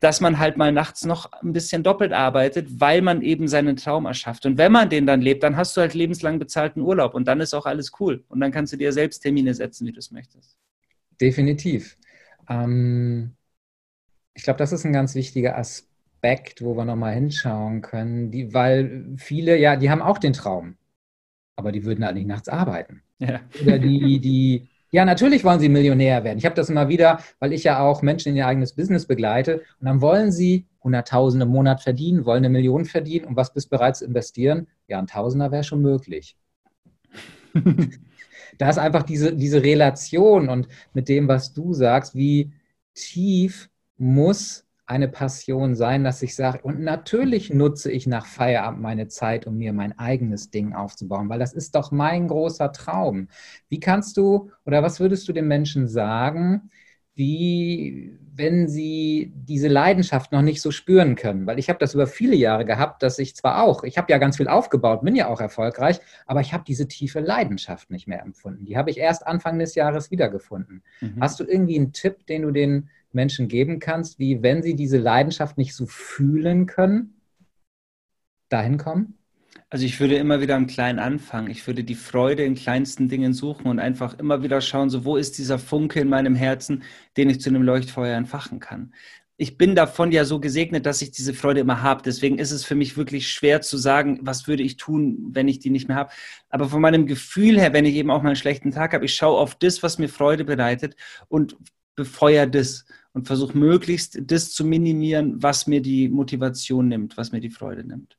dass 0.00 0.20
man 0.20 0.38
halt 0.38 0.58
mal 0.58 0.72
nachts 0.72 1.06
noch 1.06 1.32
ein 1.32 1.54
bisschen 1.54 1.82
doppelt 1.82 2.12
arbeitet, 2.12 2.80
weil 2.80 3.00
man 3.00 3.22
eben 3.22 3.48
seinen 3.48 3.76
Traum 3.76 4.04
erschafft. 4.04 4.44
Und 4.44 4.58
wenn 4.58 4.70
man 4.70 4.90
den 4.90 5.06
dann 5.06 5.22
lebt, 5.22 5.42
dann 5.42 5.56
hast 5.56 5.76
du 5.76 5.80
halt 5.80 5.94
lebenslang 5.94 6.38
bezahlten 6.38 6.82
Urlaub 6.82 7.14
und 7.14 7.26
dann 7.26 7.40
ist 7.40 7.54
auch 7.54 7.64
alles 7.64 7.92
cool. 8.00 8.22
Und 8.28 8.40
dann 8.40 8.52
kannst 8.52 8.74
du 8.74 8.76
dir 8.76 8.92
selbst 8.92 9.20
Termine 9.20 9.54
setzen, 9.54 9.86
wie 9.86 9.92
du 9.92 10.00
es 10.00 10.10
möchtest. 10.10 10.58
Definitiv. 11.20 11.96
Ähm, 12.50 13.34
ich 14.34 14.42
glaube, 14.42 14.58
das 14.58 14.72
ist 14.72 14.84
ein 14.84 14.92
ganz 14.92 15.14
wichtiger 15.14 15.56
Aspekt, 15.56 16.60
wo 16.62 16.76
wir 16.76 16.84
nochmal 16.84 17.14
hinschauen 17.14 17.80
können, 17.80 18.30
die, 18.30 18.52
weil 18.52 19.14
viele, 19.16 19.56
ja, 19.56 19.76
die 19.76 19.90
haben 19.90 20.02
auch 20.02 20.18
den 20.18 20.34
Traum 20.34 20.76
aber 21.56 21.72
die 21.72 21.84
würden 21.84 22.04
halt 22.04 22.16
nicht 22.16 22.26
nachts 22.26 22.48
arbeiten. 22.48 23.02
Ja. 23.18 23.40
Oder 23.62 23.78
die, 23.78 24.20
die, 24.20 24.68
ja, 24.90 25.04
natürlich 25.04 25.44
wollen 25.44 25.60
sie 25.60 25.68
Millionär 25.68 26.24
werden. 26.24 26.38
Ich 26.38 26.44
habe 26.44 26.54
das 26.54 26.70
immer 26.70 26.88
wieder, 26.88 27.20
weil 27.38 27.52
ich 27.52 27.64
ja 27.64 27.80
auch 27.80 28.02
Menschen 28.02 28.30
in 28.30 28.36
ihr 28.36 28.46
eigenes 28.46 28.74
Business 28.74 29.06
begleite 29.06 29.62
und 29.80 29.86
dann 29.86 30.00
wollen 30.00 30.30
sie 30.30 30.66
Hunderttausende 30.82 31.46
im 31.46 31.52
Monat 31.52 31.82
verdienen, 31.82 32.26
wollen 32.26 32.44
eine 32.44 32.50
Million 32.50 32.84
verdienen 32.84 33.24
und 33.26 33.36
was 33.36 33.52
bist 33.52 33.66
du 33.66 33.76
bereit 33.76 33.96
zu 33.96 34.04
investieren? 34.04 34.68
Ja, 34.86 34.98
ein 34.98 35.06
Tausender 35.06 35.50
wäre 35.50 35.64
schon 35.64 35.80
möglich. 35.80 36.36
da 38.58 38.68
ist 38.68 38.78
einfach 38.78 39.02
diese, 39.02 39.34
diese 39.34 39.62
Relation 39.62 40.48
und 40.48 40.68
mit 40.92 41.08
dem, 41.08 41.28
was 41.28 41.52
du 41.52 41.72
sagst, 41.72 42.14
wie 42.14 42.52
tief 42.94 43.70
muss 43.96 44.63
eine 44.86 45.08
Passion 45.08 45.74
sein, 45.74 46.04
dass 46.04 46.22
ich 46.22 46.34
sage, 46.34 46.60
und 46.62 46.80
natürlich 46.80 47.52
nutze 47.52 47.90
ich 47.90 48.06
nach 48.06 48.26
Feierabend 48.26 48.82
meine 48.82 49.08
Zeit, 49.08 49.46
um 49.46 49.56
mir 49.56 49.72
mein 49.72 49.98
eigenes 49.98 50.50
Ding 50.50 50.74
aufzubauen, 50.74 51.28
weil 51.28 51.38
das 51.38 51.54
ist 51.54 51.74
doch 51.74 51.90
mein 51.90 52.28
großer 52.28 52.70
Traum. 52.72 53.28
Wie 53.68 53.80
kannst 53.80 54.16
du 54.16 54.50
oder 54.66 54.82
was 54.82 55.00
würdest 55.00 55.26
du 55.26 55.32
den 55.32 55.48
Menschen 55.48 55.88
sagen, 55.88 56.70
wie 57.14 58.18
wenn 58.36 58.68
sie 58.68 59.32
diese 59.36 59.68
Leidenschaft 59.68 60.32
noch 60.32 60.42
nicht 60.42 60.60
so 60.60 60.70
spüren 60.70 61.14
können? 61.14 61.46
Weil 61.46 61.58
ich 61.58 61.68
habe 61.68 61.78
das 61.78 61.94
über 61.94 62.06
viele 62.06 62.34
Jahre 62.34 62.64
gehabt, 62.64 63.02
dass 63.02 63.18
ich 63.18 63.36
zwar 63.36 63.62
auch, 63.62 63.84
ich 63.84 63.96
habe 63.96 64.12
ja 64.12 64.18
ganz 64.18 64.36
viel 64.36 64.48
aufgebaut, 64.48 65.02
bin 65.02 65.14
ja 65.14 65.28
auch 65.28 65.40
erfolgreich, 65.40 66.00
aber 66.26 66.40
ich 66.40 66.52
habe 66.52 66.64
diese 66.66 66.88
tiefe 66.88 67.20
Leidenschaft 67.20 67.90
nicht 67.90 68.08
mehr 68.08 68.20
empfunden. 68.20 68.66
Die 68.66 68.76
habe 68.76 68.90
ich 68.90 68.98
erst 68.98 69.26
Anfang 69.26 69.58
des 69.58 69.76
Jahres 69.76 70.10
wiedergefunden. 70.10 70.82
Mhm. 71.00 71.20
Hast 71.20 71.40
du 71.40 71.44
irgendwie 71.44 71.76
einen 71.76 71.92
Tipp, 71.92 72.26
den 72.26 72.42
du 72.42 72.50
den 72.50 72.90
Menschen 73.14 73.48
geben 73.48 73.80
kannst, 73.80 74.18
wie 74.18 74.42
wenn 74.42 74.62
sie 74.62 74.74
diese 74.74 74.98
Leidenschaft 74.98 75.58
nicht 75.58 75.74
so 75.74 75.86
fühlen 75.86 76.66
können, 76.66 77.20
dahin 78.48 78.78
kommen? 78.78 79.18
Also 79.70 79.86
ich 79.86 79.98
würde 79.98 80.16
immer 80.16 80.40
wieder 80.40 80.56
im 80.56 80.68
Kleinen 80.68 80.98
anfangen. 80.98 81.50
Ich 81.50 81.66
würde 81.66 81.82
die 81.82 81.96
Freude 81.96 82.44
in 82.44 82.54
kleinsten 82.54 83.08
Dingen 83.08 83.32
suchen 83.32 83.66
und 83.66 83.80
einfach 83.80 84.18
immer 84.18 84.42
wieder 84.42 84.60
schauen, 84.60 84.88
so 84.88 85.04
wo 85.04 85.16
ist 85.16 85.38
dieser 85.38 85.58
Funke 85.58 86.00
in 86.00 86.08
meinem 86.08 86.36
Herzen, 86.36 86.84
den 87.16 87.28
ich 87.28 87.40
zu 87.40 87.50
einem 87.50 87.62
Leuchtfeuer 87.62 88.16
entfachen 88.16 88.60
kann. 88.60 88.94
Ich 89.36 89.58
bin 89.58 89.74
davon 89.74 90.12
ja 90.12 90.24
so 90.24 90.38
gesegnet, 90.38 90.86
dass 90.86 91.02
ich 91.02 91.10
diese 91.10 91.34
Freude 91.34 91.58
immer 91.58 91.82
habe. 91.82 92.02
Deswegen 92.04 92.38
ist 92.38 92.52
es 92.52 92.64
für 92.64 92.76
mich 92.76 92.96
wirklich 92.96 93.28
schwer 93.28 93.62
zu 93.62 93.76
sagen, 93.76 94.20
was 94.22 94.46
würde 94.46 94.62
ich 94.62 94.76
tun, 94.76 95.30
wenn 95.32 95.48
ich 95.48 95.58
die 95.58 95.70
nicht 95.70 95.88
mehr 95.88 95.96
habe. 95.96 96.12
Aber 96.50 96.68
von 96.68 96.80
meinem 96.80 97.06
Gefühl 97.06 97.58
her, 97.58 97.72
wenn 97.72 97.84
ich 97.84 97.96
eben 97.96 98.12
auch 98.12 98.22
mal 98.22 98.28
einen 98.28 98.36
schlechten 98.36 98.70
Tag 98.70 98.92
habe, 98.92 99.06
ich 99.06 99.14
schaue 99.16 99.38
auf 99.38 99.56
das, 99.56 99.82
was 99.82 99.98
mir 99.98 100.08
Freude 100.08 100.44
bereitet 100.44 100.94
und 101.26 101.56
befeuere 101.96 102.46
das 102.46 102.84
und 103.14 103.26
versuche 103.26 103.56
möglichst 103.56 104.18
das 104.30 104.52
zu 104.52 104.64
minimieren, 104.64 105.42
was 105.42 105.66
mir 105.66 105.80
die 105.80 106.08
Motivation 106.08 106.88
nimmt, 106.88 107.16
was 107.16 107.32
mir 107.32 107.40
die 107.40 107.50
Freude 107.50 107.84
nimmt. 107.84 108.18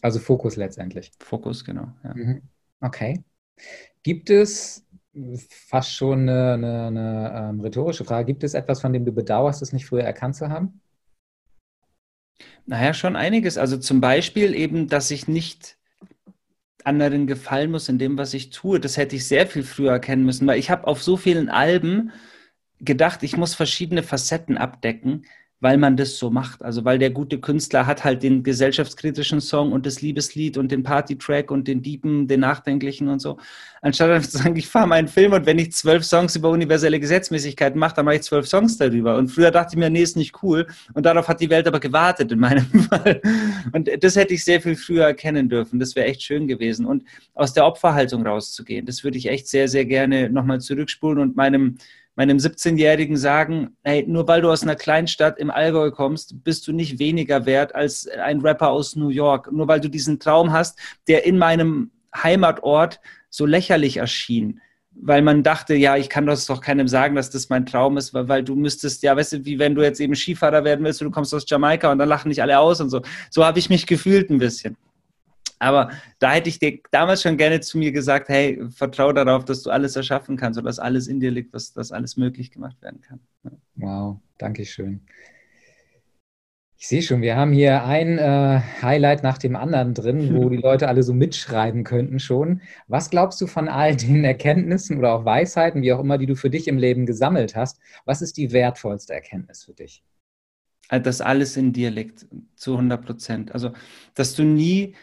Also 0.00 0.18
Fokus 0.18 0.56
letztendlich. 0.56 1.12
Fokus, 1.20 1.64
genau. 1.64 1.92
Ja. 2.02 2.14
Mhm. 2.14 2.42
Okay. 2.80 3.22
Gibt 4.02 4.30
es 4.30 4.86
fast 5.68 5.92
schon 5.92 6.28
eine, 6.28 6.54
eine, 6.54 6.86
eine 6.86 7.50
ähm, 7.50 7.60
rhetorische 7.60 8.04
Frage, 8.04 8.26
gibt 8.26 8.42
es 8.42 8.54
etwas, 8.54 8.80
von 8.80 8.92
dem 8.92 9.04
du 9.04 9.12
bedauerst, 9.12 9.60
es 9.60 9.72
nicht 9.72 9.86
früher 9.86 10.04
erkannt 10.04 10.36
zu 10.36 10.48
haben? 10.48 10.80
Naja, 12.64 12.94
schon 12.94 13.16
einiges. 13.16 13.58
Also 13.58 13.76
zum 13.76 14.00
Beispiel 14.00 14.54
eben, 14.54 14.88
dass 14.88 15.10
ich 15.10 15.28
nicht 15.28 15.76
anderen 16.84 17.26
gefallen 17.26 17.70
muss 17.70 17.90
in 17.90 17.98
dem, 17.98 18.16
was 18.16 18.32
ich 18.32 18.48
tue. 18.48 18.80
Das 18.80 18.96
hätte 18.96 19.16
ich 19.16 19.28
sehr 19.28 19.46
viel 19.46 19.64
früher 19.64 19.92
erkennen 19.92 20.24
müssen, 20.24 20.46
weil 20.46 20.58
ich 20.58 20.70
habe 20.70 20.86
auf 20.86 21.02
so 21.02 21.18
vielen 21.18 21.50
Alben 21.50 22.12
gedacht, 22.80 23.22
ich 23.22 23.36
muss 23.36 23.54
verschiedene 23.54 24.02
Facetten 24.02 24.56
abdecken, 24.58 25.24
weil 25.60 25.76
man 25.76 25.96
das 25.96 26.16
so 26.16 26.30
macht. 26.30 26.64
Also 26.64 26.84
weil 26.84 26.98
der 26.98 27.10
gute 27.10 27.38
Künstler 27.38 27.86
hat 27.86 28.02
halt 28.02 28.22
den 28.22 28.42
gesellschaftskritischen 28.42 29.40
Song 29.40 29.72
und 29.72 29.84
das 29.84 30.00
Liebeslied 30.00 30.56
und 30.56 30.72
den 30.72 30.82
Partytrack 30.82 31.50
und 31.50 31.68
den 31.68 31.82
Diepen, 31.82 32.26
den 32.26 32.40
Nachdenklichen 32.40 33.08
und 33.08 33.20
so. 33.20 33.38
Anstatt 33.82 34.10
einfach 34.10 34.28
zu 34.28 34.38
sagen, 34.38 34.56
ich 34.56 34.66
fahre 34.66 34.86
meinen 34.86 35.08
Film 35.08 35.32
und 35.32 35.46
wenn 35.46 35.58
ich 35.58 35.72
zwölf 35.72 36.04
Songs 36.04 36.34
über 36.34 36.48
universelle 36.50 36.98
Gesetzmäßigkeiten 36.98 37.78
mache, 37.78 37.96
dann 37.96 38.06
mache 38.06 38.16
ich 38.16 38.22
zwölf 38.22 38.46
Songs 38.48 38.78
darüber. 38.78 39.16
Und 39.16 39.28
früher 39.28 39.50
dachte 39.50 39.74
ich 39.74 39.78
mir, 39.78 39.90
nee, 39.90 40.02
ist 40.02 40.16
nicht 40.16 40.42
cool. 40.42 40.66
Und 40.94 41.04
darauf 41.04 41.28
hat 41.28 41.40
die 41.40 41.50
Welt 41.50 41.68
aber 41.68 41.80
gewartet 41.80 42.32
in 42.32 42.38
meinem 42.38 42.64
Fall. 42.88 43.20
Und 43.72 43.90
das 44.02 44.16
hätte 44.16 44.32
ich 44.32 44.44
sehr 44.44 44.62
viel 44.62 44.76
früher 44.76 45.04
erkennen 45.04 45.50
dürfen. 45.50 45.78
Das 45.78 45.94
wäre 45.94 46.06
echt 46.06 46.22
schön 46.22 46.48
gewesen. 46.48 46.86
Und 46.86 47.04
aus 47.34 47.52
der 47.52 47.66
Opferhaltung 47.66 48.26
rauszugehen, 48.26 48.86
das 48.86 49.04
würde 49.04 49.18
ich 49.18 49.28
echt 49.28 49.46
sehr, 49.46 49.68
sehr 49.68 49.84
gerne 49.84 50.30
nochmal 50.30 50.60
zurückspulen 50.60 51.18
und 51.18 51.36
meinem 51.36 51.76
meinem 52.20 52.36
17-Jährigen 52.36 53.16
sagen, 53.16 53.78
hey, 53.82 54.04
nur 54.06 54.28
weil 54.28 54.42
du 54.42 54.50
aus 54.50 54.62
einer 54.62 54.76
Kleinstadt 54.76 55.38
im 55.38 55.50
Allgäu 55.50 55.90
kommst, 55.90 56.44
bist 56.44 56.68
du 56.68 56.72
nicht 56.72 56.98
weniger 56.98 57.46
wert 57.46 57.74
als 57.74 58.06
ein 58.06 58.40
Rapper 58.40 58.68
aus 58.68 58.94
New 58.94 59.08
York. 59.08 59.50
Nur 59.50 59.68
weil 59.68 59.80
du 59.80 59.88
diesen 59.88 60.20
Traum 60.20 60.52
hast, 60.52 60.78
der 61.08 61.24
in 61.24 61.38
meinem 61.38 61.92
Heimatort 62.14 63.00
so 63.30 63.46
lächerlich 63.46 63.96
erschien 63.96 64.60
weil 65.02 65.22
man 65.22 65.42
dachte, 65.42 65.74
ja, 65.74 65.96
ich 65.96 66.10
kann 66.10 66.26
das 66.26 66.44
doch 66.44 66.60
keinem 66.60 66.86
sagen, 66.86 67.14
dass 67.14 67.30
das 67.30 67.48
mein 67.48 67.64
Traum 67.64 67.96
ist, 67.96 68.12
weil, 68.12 68.28
weil, 68.28 68.44
du 68.44 68.54
müsstest, 68.54 69.02
ja, 69.02 69.16
weißt 69.16 69.32
du, 69.32 69.44
wie 69.46 69.58
wenn 69.58 69.74
du 69.74 69.82
jetzt 69.82 69.98
eben 70.00 70.14
Skifahrer 70.14 70.62
werden 70.64 70.84
willst 70.84 71.00
und 71.00 71.06
du 71.06 71.10
kommst 71.10 71.32
aus 71.32 71.48
Jamaika 71.48 71.90
und 71.90 71.98
dann 71.98 72.08
lachen 72.08 72.28
nicht 72.28 72.42
alle 72.42 72.58
aus 72.58 72.82
und 72.82 72.90
so. 72.90 73.00
So 73.30 73.46
habe 73.46 73.58
ich 73.58 73.70
mich 73.70 73.86
gefühlt 73.86 74.28
ein 74.28 74.38
bisschen. 74.38 74.76
Aber 75.60 75.90
da 76.18 76.32
hätte 76.32 76.48
ich 76.48 76.58
dir 76.58 76.80
damals 76.90 77.22
schon 77.22 77.36
gerne 77.36 77.60
zu 77.60 77.78
mir 77.78 77.92
gesagt, 77.92 78.28
hey, 78.28 78.60
vertraue 78.70 79.14
darauf, 79.14 79.44
dass 79.44 79.62
du 79.62 79.70
alles 79.70 79.94
erschaffen 79.94 80.36
kannst 80.36 80.58
und 80.58 80.64
dass 80.64 80.78
alles 80.78 81.06
in 81.06 81.20
dir 81.20 81.30
liegt, 81.30 81.52
was, 81.52 81.72
dass 81.72 81.92
alles 81.92 82.16
möglich 82.16 82.50
gemacht 82.50 82.80
werden 82.82 83.00
kann. 83.02 83.20
Wow, 83.76 84.20
danke 84.38 84.64
schön. 84.64 85.02
Ich 86.82 86.88
sehe 86.88 87.02
schon, 87.02 87.20
wir 87.20 87.36
haben 87.36 87.52
hier 87.52 87.84
ein 87.84 88.16
äh, 88.16 88.62
Highlight 88.80 89.22
nach 89.22 89.36
dem 89.36 89.54
anderen 89.54 89.92
drin, 89.92 90.34
wo 90.34 90.48
die 90.48 90.56
Leute 90.56 90.88
alle 90.88 91.02
so 91.02 91.12
mitschreiben 91.12 91.84
könnten 91.84 92.18
schon. 92.18 92.62
Was 92.88 93.10
glaubst 93.10 93.38
du 93.42 93.46
von 93.46 93.68
all 93.68 93.96
den 93.96 94.24
Erkenntnissen 94.24 94.96
oder 94.96 95.12
auch 95.12 95.26
Weisheiten, 95.26 95.82
wie 95.82 95.92
auch 95.92 96.00
immer, 96.00 96.16
die 96.16 96.24
du 96.24 96.36
für 96.36 96.48
dich 96.48 96.68
im 96.68 96.78
Leben 96.78 97.04
gesammelt 97.04 97.54
hast? 97.54 97.80
Was 98.06 98.22
ist 98.22 98.38
die 98.38 98.52
wertvollste 98.52 99.12
Erkenntnis 99.12 99.64
für 99.64 99.74
dich? 99.74 100.02
Also, 100.88 101.04
dass 101.04 101.20
alles 101.20 101.58
in 101.58 101.74
dir 101.74 101.90
liegt, 101.90 102.26
zu 102.56 102.72
100 102.72 103.04
Prozent. 103.04 103.52
Also, 103.52 103.72
dass 104.14 104.34
du 104.34 104.42
nie 104.42 104.94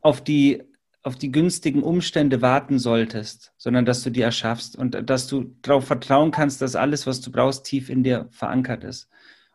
auf 0.00 0.22
die, 0.22 0.62
auf 1.02 1.16
die 1.16 1.32
günstigen 1.32 1.82
Umstände 1.82 2.42
warten 2.42 2.78
solltest, 2.78 3.52
sondern 3.56 3.84
dass 3.84 4.02
du 4.02 4.10
die 4.10 4.22
erschaffst 4.22 4.76
und 4.76 5.08
dass 5.08 5.26
du 5.26 5.54
darauf 5.62 5.86
vertrauen 5.86 6.30
kannst, 6.30 6.62
dass 6.62 6.76
alles, 6.76 7.06
was 7.06 7.20
du 7.20 7.30
brauchst, 7.30 7.64
tief 7.64 7.90
in 7.90 8.02
dir 8.02 8.28
verankert 8.30 8.84
ist. 8.84 9.08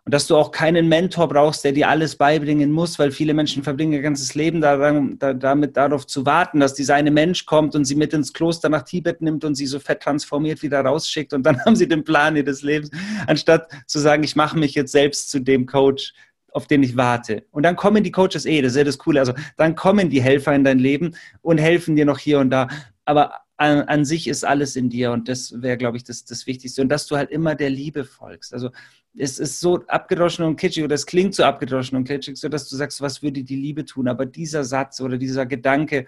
Und 0.06 0.14
dass 0.14 0.28
du 0.28 0.38
auch 0.38 0.52
keinen 0.52 0.88
Mentor 0.88 1.28
brauchst, 1.28 1.64
der 1.64 1.72
dir 1.72 1.90
alles 1.90 2.16
beibringen 2.16 2.72
muss, 2.72 3.00
weil 3.00 3.12
viele 3.12 3.34
Menschen 3.34 3.64
verbringen 3.64 3.94
ihr 3.94 4.04
ganzes 4.04 4.36
Leben 4.36 4.62
daran, 4.62 5.18
da, 5.18 5.34
damit 5.34 5.76
darauf 5.78 6.06
zu 6.06 6.28
warten, 6.28 6.60
dass 6.60 6.76
dieser 6.76 6.94
eine 6.94 7.10
Mensch 7.10 7.48
kommt 7.48 7.74
und 7.74 7.86
sie 7.86 7.96
mit 7.96 8.14
ins 8.14 8.32
Kloster 8.32 8.70
nach 8.70 8.84
Tibet 8.84 9.22
nimmt 9.22 9.44
und 9.44 9.56
sie 9.56 9.66
so 9.66 9.80
fett 9.80 10.02
transformiert 10.02 10.62
wieder 10.62 10.82
rausschickt 10.82 11.34
und 11.34 11.44
dann 11.44 11.60
haben 11.66 11.76
sie 11.76 11.88
den 11.88 12.04
Plan 12.04 12.36
ihres 12.36 12.62
Lebens, 12.62 12.92
anstatt 13.26 13.68
zu 13.88 13.98
sagen, 13.98 14.24
ich 14.24 14.36
mache 14.36 14.60
mich 14.60 14.76
jetzt 14.76 14.92
selbst 14.92 15.32
zu 15.32 15.40
dem 15.40 15.66
Coach, 15.66 16.14
auf 16.56 16.68
den 16.68 16.84
ich 16.84 16.96
warte. 16.96 17.44
Und 17.52 17.64
dann 17.64 17.76
kommen 17.76 18.02
die 18.02 18.12
Coaches 18.12 18.46
eh, 18.46 18.62
das 18.62 18.72
ist 18.72 18.78
ja 18.78 18.86
das 18.86 18.98
Coole. 18.98 19.20
Also 19.20 19.34
dann 19.58 19.76
kommen 19.76 20.10
die 20.10 20.22
Helfer 20.22 20.56
in 20.56 20.64
dein 20.64 20.80
Leben 20.80 21.14
und 21.42 21.58
helfen 21.58 21.98
dir 21.98 22.06
noch 22.06 22.18
hier 22.18 22.40
und 22.40 22.50
da. 22.50 22.70
Aber 23.04 23.34
an, 23.58 23.82
an 23.82 24.06
sich 24.06 24.30
ist 24.30 24.46
alles 24.46 24.78
in 24.78 24.90
dir 24.90 25.12
und 25.12 25.28
das 25.28 25.62
wäre, 25.62 25.76
glaube 25.76 25.98
ich, 25.98 26.06
das, 26.06 26.24
das 26.24 26.48
Wichtigste. 26.48 26.82
Und 26.82 26.88
dass 26.88 27.08
du 27.08 27.18
halt 27.18 27.30
immer 27.30 27.56
der 27.56 27.70
Liebe 27.70 28.06
folgst. 28.06 28.54
Also 28.54 28.70
es 29.18 29.38
ist 29.38 29.60
so 29.60 29.86
abgedroschen 29.88 30.46
und 30.46 30.56
kitschig 30.56 30.86
oder 30.86 30.96
es 30.96 31.06
klingt 31.06 31.36
so 31.36 31.44
abgedroschen 31.44 31.98
und 31.98 32.06
kitschig, 32.06 32.38
so 32.38 32.48
dass 32.48 32.70
du 32.70 32.78
sagst, 32.78 33.02
was 33.02 33.22
würde 33.22 33.44
die 33.44 33.58
Liebe 33.58 33.84
tun? 33.84 34.08
Aber 34.08 34.26
dieser 34.26 34.64
Satz 34.64 35.02
oder 35.02 35.18
dieser 35.18 35.46
Gedanke, 35.46 36.08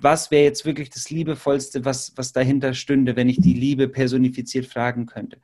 was 0.00 0.30
wäre 0.30 0.44
jetzt 0.44 0.64
wirklich 0.64 0.88
das 0.88 1.10
Liebevollste, 1.10 1.84
was, 1.84 2.14
was 2.16 2.32
dahinter 2.32 2.72
stünde, 2.72 3.16
wenn 3.16 3.28
ich 3.28 3.38
die 3.38 3.54
Liebe 3.54 3.86
personifiziert 3.86 4.64
fragen 4.64 5.04
könnte? 5.04 5.38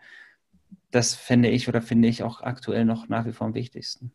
Das 0.94 1.14
fände 1.14 1.48
ich 1.48 1.68
oder 1.68 1.82
finde 1.82 2.08
ich 2.08 2.22
auch 2.22 2.40
aktuell 2.40 2.84
noch 2.84 3.08
nach 3.08 3.26
wie 3.26 3.32
vor 3.32 3.48
am 3.48 3.54
wichtigsten. 3.54 4.12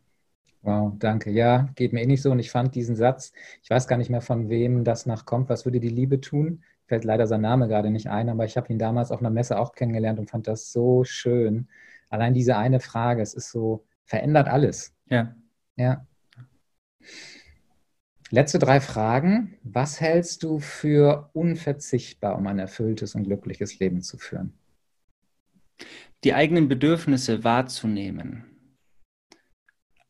Wow, 0.62 0.93
danke. 0.98 1.29
Ja, 1.31 1.69
geht 1.75 1.93
mir 1.93 2.01
eh 2.01 2.05
nicht 2.05 2.21
so. 2.21 2.31
Und 2.31 2.39
ich 2.39 2.51
fand 2.51 2.75
diesen 2.75 2.95
Satz, 2.95 3.33
ich 3.62 3.69
weiß 3.69 3.88
gar 3.88 3.98
nicht 3.98 4.09
mehr 4.09 4.21
von 4.21 4.50
wem 4.50 4.83
das 4.83 5.05
nachkommt, 5.05 5.50
was 5.50 5.65
würde 5.65 5.79
die 5.79 5.89
Liebe 5.89 6.21
tun? 6.21 6.63
Fällt 6.86 7.03
leider 7.03 7.27
sein 7.27 7.41
Name 7.41 7.67
gerade 7.67 7.91
nicht 7.91 8.07
ein, 8.07 8.29
aber 8.29 8.45
ich 8.45 8.57
habe 8.57 8.71
ihn 8.71 8.79
damals 8.79 9.12
auf 9.12 9.19
einer 9.19 9.29
Messe 9.29 9.59
auch 9.59 9.74
kennengelernt 9.74 10.19
und 10.19 10.29
fand 10.29 10.48
das 10.48 10.71
so 10.71 11.03
schön 11.03 11.67
allein 12.09 12.33
diese 12.33 12.57
eine 12.57 12.79
Frage, 12.79 13.21
es 13.21 13.33
ist 13.33 13.51
so, 13.51 13.86
verändert 14.03 14.48
alles. 14.48 14.93
Ja. 15.09 15.36
Ja. 15.77 16.05
Letzte 18.31 18.59
drei 18.59 18.79
Fragen. 18.81 19.57
Was 19.63 20.01
hältst 20.01 20.43
du 20.43 20.59
für 20.59 21.29
unverzichtbar, 21.33 22.37
um 22.37 22.46
ein 22.48 22.59
erfülltes 22.59 23.15
und 23.15 23.24
glückliches 23.24 23.79
Leben 23.79 24.01
zu 24.01 24.18
führen? 24.18 24.53
Die 26.24 26.34
eigenen 26.34 26.68
Bedürfnisse 26.68 27.44
wahrzunehmen. 27.44 28.46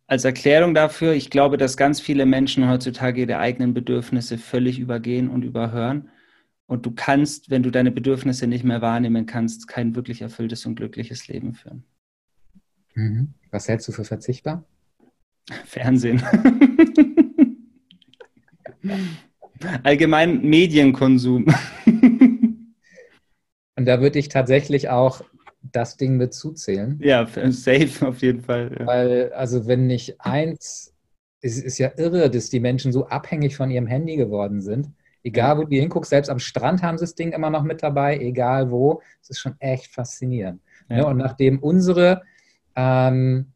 Als 0.08 0.26
Erklärung 0.26 0.74
dafür, 0.74 1.14
ich 1.14 1.30
glaube, 1.30 1.58
dass 1.58 1.78
ganz 1.78 2.02
viele 2.02 2.26
Menschen 2.26 2.68
heutzutage 2.68 3.22
ihre 3.22 3.38
eigenen 3.38 3.76
Bedürfnisse 3.76 4.40
völlig 4.40 4.80
übergehen 4.80 5.30
und 5.30 5.44
überhören. 5.44 6.10
Und 6.66 6.86
du 6.88 6.92
kannst, 6.92 7.52
wenn 7.52 7.62
du 7.62 7.70
deine 7.70 7.92
Bedürfnisse 7.92 8.48
nicht 8.48 8.64
mehr 8.64 8.82
wahrnehmen 8.82 9.28
kannst, 9.28 9.68
kein 9.68 9.96
wirklich 9.96 10.22
erfülltes 10.22 10.66
und 10.66 10.76
glückliches 10.76 11.28
Leben 11.28 11.54
führen. 11.54 11.84
Mhm. 12.96 13.36
Was 13.52 13.68
hältst 13.68 13.88
du 13.88 13.92
für 13.92 14.04
verzichtbar? 14.04 14.66
Fernsehen. 15.66 16.24
Allgemein 19.84 20.42
Medienkonsum. 20.42 21.46
Und 23.76 23.86
da 23.86 24.02
würde 24.02 24.18
ich 24.20 24.30
tatsächlich 24.30 24.90
auch 24.90 25.22
das 25.62 25.98
Ding 25.98 26.18
mit 26.18 26.34
zuzählen. 26.34 27.00
Ja, 27.04 27.28
safe 27.52 28.08
auf 28.08 28.22
jeden 28.22 28.42
Fall. 28.42 28.76
Ja. 28.80 28.88
Weil, 28.88 29.34
also 29.34 29.68
wenn 29.68 29.88
nicht 29.88 30.20
eins, 30.22 30.94
es 31.42 31.62
ist 31.62 31.78
ja 31.78 31.92
irre, 31.98 32.30
dass 32.30 32.50
die 32.50 32.60
Menschen 32.60 32.92
so 32.92 33.08
abhängig 33.08 33.56
von 33.56 33.72
ihrem 33.72 33.88
Handy 33.88 34.16
geworden 34.16 34.62
sind. 34.62 34.92
Egal, 35.24 35.58
wo 35.58 35.64
du 35.64 35.76
hinguckst, 35.76 36.10
selbst 36.10 36.30
am 36.30 36.40
Strand 36.40 36.82
haben 36.82 36.98
sie 36.98 37.04
das 37.04 37.16
Ding 37.16 37.34
immer 37.34 37.50
noch 37.50 37.64
mit 37.64 37.84
dabei, 37.84 38.18
egal 38.18 38.72
wo. 38.72 39.02
Es 39.22 39.32
ist 39.32 39.40
schon 39.40 39.56
echt 39.60 39.94
faszinierend. 39.94 40.62
Ja. 40.90 40.98
Ne? 40.98 41.08
Und 41.08 41.18
nachdem 41.18 41.60
unsere, 41.60 42.22
ähm, 42.76 43.48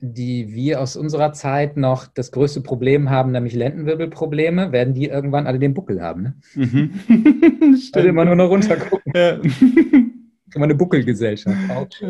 die 0.00 0.54
wir 0.54 0.80
aus 0.80 0.96
unserer 0.96 1.32
Zeit 1.32 1.76
noch 1.76 2.06
das 2.06 2.32
größte 2.32 2.62
Problem 2.62 3.10
haben, 3.10 3.32
nämlich 3.32 3.54
Lendenwirbelprobleme, 3.54 4.72
werden 4.72 4.94
die 4.94 5.06
irgendwann 5.06 5.46
alle 5.46 5.58
den 5.58 5.74
Buckel 5.74 6.00
haben. 6.00 6.22
Ne? 6.22 6.34
Mhm. 6.54 7.80
also 7.92 8.08
immer 8.08 8.24
nur 8.24 8.36
noch 8.36 8.48
runtergucken. 8.48 9.12
Ja. 9.14 9.38
immer 10.54 10.64
eine 10.64 10.74
Buckelgesellschaft. 10.74 11.56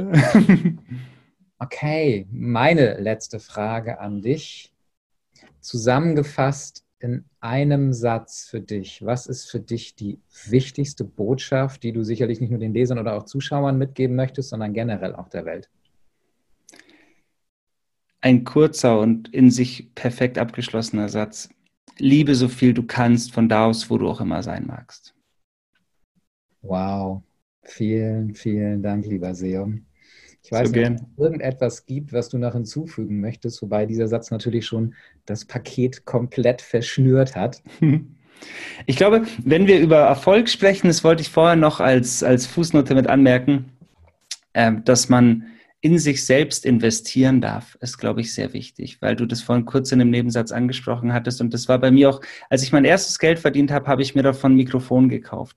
Okay, 1.61 2.29
meine 2.31 3.01
letzte 3.01 3.41
Frage 3.41 3.99
an 3.99 4.23
dich. 4.23 4.73
Zusammengefasst, 5.61 6.85
in 7.01 7.25
einem 7.41 7.93
Satz 7.93 8.47
für 8.49 8.61
dich, 8.61 9.05
was 9.05 9.27
ist 9.27 9.51
für 9.51 9.61
dich 9.61 9.95
die 9.95 10.21
wichtigste 10.47 11.05
Botschaft, 11.05 11.83
die 11.83 11.93
du 11.93 12.03
sicherlich 12.03 12.41
nicht 12.41 12.51
nur 12.51 12.59
den 12.59 12.75
Lesern 12.75 12.99
oder 12.99 13.17
auch 13.17 13.25
Zuschauern 13.25 13.79
mitgeben 13.79 14.17
möchtest, 14.17 14.51
sondern 14.51 14.73
generell 14.73 15.15
auch 15.15 15.29
der 15.29 15.45
Welt? 15.45 15.71
Ein 18.21 18.45
kurzer 18.45 18.99
und 18.99 19.33
in 19.33 19.51
sich 19.51 19.95
perfekt 19.95 20.39
abgeschlossener 20.39 21.09
Satz. 21.09 21.49
Liebe 21.99 22.35
so 22.35 22.49
viel 22.49 22.75
du 22.75 22.83
kannst 22.83 23.33
von 23.33 23.49
da 23.49 23.67
aus, 23.67 23.91
wo 23.91 23.99
du 23.99 24.09
auch 24.09 24.21
immer 24.21 24.43
sein 24.43 24.67
magst. 24.67 25.15
Wow. 26.63 27.23
Vielen, 27.69 28.35
vielen 28.35 28.83
Dank, 28.83 29.07
lieber 29.07 29.35
Seum. 29.35 29.85
Ich 30.43 30.51
weiß 30.51 30.71
so 30.71 30.75
nicht, 30.75 30.91
ob 30.91 30.97
es 30.97 31.19
irgendetwas 31.19 31.87
gibt, 31.87 32.13
was 32.13 32.31
du 32.31 32.39
noch 32.39 32.55
hinzufügen 32.55 33.21
möchtest, 33.21 33.61
wobei 33.61 33.85
dieser 33.85 34.09
Satz 34.09 34.31
natürlich 34.31 34.67
schon 34.67 34.95
das 35.27 35.45
Paket 35.45 36.05
komplett 36.05 36.63
verschnürt 36.63 37.37
hat. 37.37 37.63
Ich 38.87 38.95
glaube, 38.95 39.27
wenn 39.43 39.67
wir 39.67 39.81
über 39.81 39.97
Erfolg 39.97 40.49
sprechen, 40.49 40.87
das 40.87 41.03
wollte 41.03 41.23
ich 41.23 41.29
vorher 41.29 41.57
noch 41.57 41.81
als, 41.81 42.23
als 42.23 42.47
Fußnote 42.47 42.95
mit 42.95 43.09
anmerken, 43.09 43.73
äh, 44.53 44.71
dass 44.85 45.09
man 45.09 45.45
in 45.81 45.99
sich 45.99 46.25
selbst 46.25 46.65
investieren 46.65 47.41
darf, 47.41 47.77
ist, 47.81 47.99
glaube 47.99 48.21
ich, 48.21 48.33
sehr 48.33 48.53
wichtig, 48.53 49.03
weil 49.03 49.17
du 49.17 49.27
das 49.27 49.43
vorhin 49.43 49.65
kurz 49.65 49.91
in 49.91 50.01
einem 50.01 50.11
Nebensatz 50.11 50.53
angesprochen 50.53 51.13
hattest. 51.13 51.41
Und 51.41 51.53
das 51.53 51.69
war 51.69 51.81
bei 51.81 51.91
mir 51.91 52.11
auch, 52.11 52.21
als 52.49 52.63
ich 52.63 52.73
mein 52.73 52.85
erstes 52.85 53.19
Geld 53.19 53.41
verdient 53.41 53.73
habe, 53.73 53.89
habe 53.89 54.03
ich 54.03 54.15
mir 54.15 54.23
davon 54.23 54.53
ein 54.53 54.57
Mikrofon 54.57 55.09
gekauft. 55.09 55.57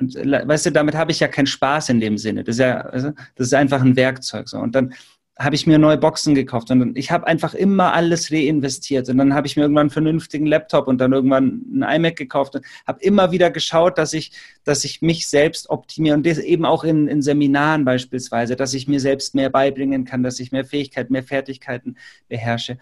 Und 0.00 0.14
weißt 0.14 0.66
du, 0.66 0.72
damit 0.72 0.94
habe 0.94 1.12
ich 1.12 1.20
ja 1.20 1.28
keinen 1.28 1.46
Spaß 1.46 1.90
in 1.90 2.00
dem 2.00 2.18
Sinne. 2.18 2.44
Das 2.44 2.56
ist 2.56 2.60
ja, 2.60 2.82
das 2.82 3.12
ist 3.36 3.54
einfach 3.54 3.82
ein 3.82 3.96
Werkzeug. 3.96 4.48
So. 4.48 4.58
Und 4.58 4.74
dann 4.74 4.94
habe 5.40 5.54
ich 5.54 5.66
mir 5.66 5.78
neue 5.78 5.96
Boxen 5.96 6.34
gekauft 6.34 6.70
und 6.70 6.98
ich 6.98 7.10
habe 7.10 7.26
einfach 7.26 7.54
immer 7.54 7.94
alles 7.94 8.30
reinvestiert 8.30 9.08
und 9.08 9.16
dann 9.16 9.32
habe 9.32 9.46
ich 9.46 9.56
mir 9.56 9.62
irgendwann 9.62 9.84
einen 9.84 9.90
vernünftigen 9.90 10.44
Laptop 10.44 10.86
und 10.86 10.98
dann 10.98 11.14
irgendwann 11.14 11.62
einen 11.72 11.82
iMac 11.82 12.16
gekauft 12.16 12.56
und 12.56 12.66
habe 12.86 13.02
immer 13.02 13.32
wieder 13.32 13.50
geschaut, 13.50 13.96
dass 13.96 14.12
ich, 14.12 14.32
dass 14.64 14.84
ich 14.84 15.00
mich 15.00 15.28
selbst 15.28 15.70
optimiere 15.70 16.14
und 16.14 16.26
das 16.26 16.36
eben 16.38 16.66
auch 16.66 16.84
in, 16.84 17.08
in 17.08 17.22
Seminaren 17.22 17.86
beispielsweise, 17.86 18.54
dass 18.54 18.74
ich 18.74 18.86
mir 18.86 19.00
selbst 19.00 19.34
mehr 19.34 19.48
beibringen 19.48 20.04
kann, 20.04 20.22
dass 20.22 20.40
ich 20.40 20.52
mehr 20.52 20.66
Fähigkeiten, 20.66 21.14
mehr 21.14 21.24
Fertigkeiten 21.24 21.96
beherrsche. 22.28 22.76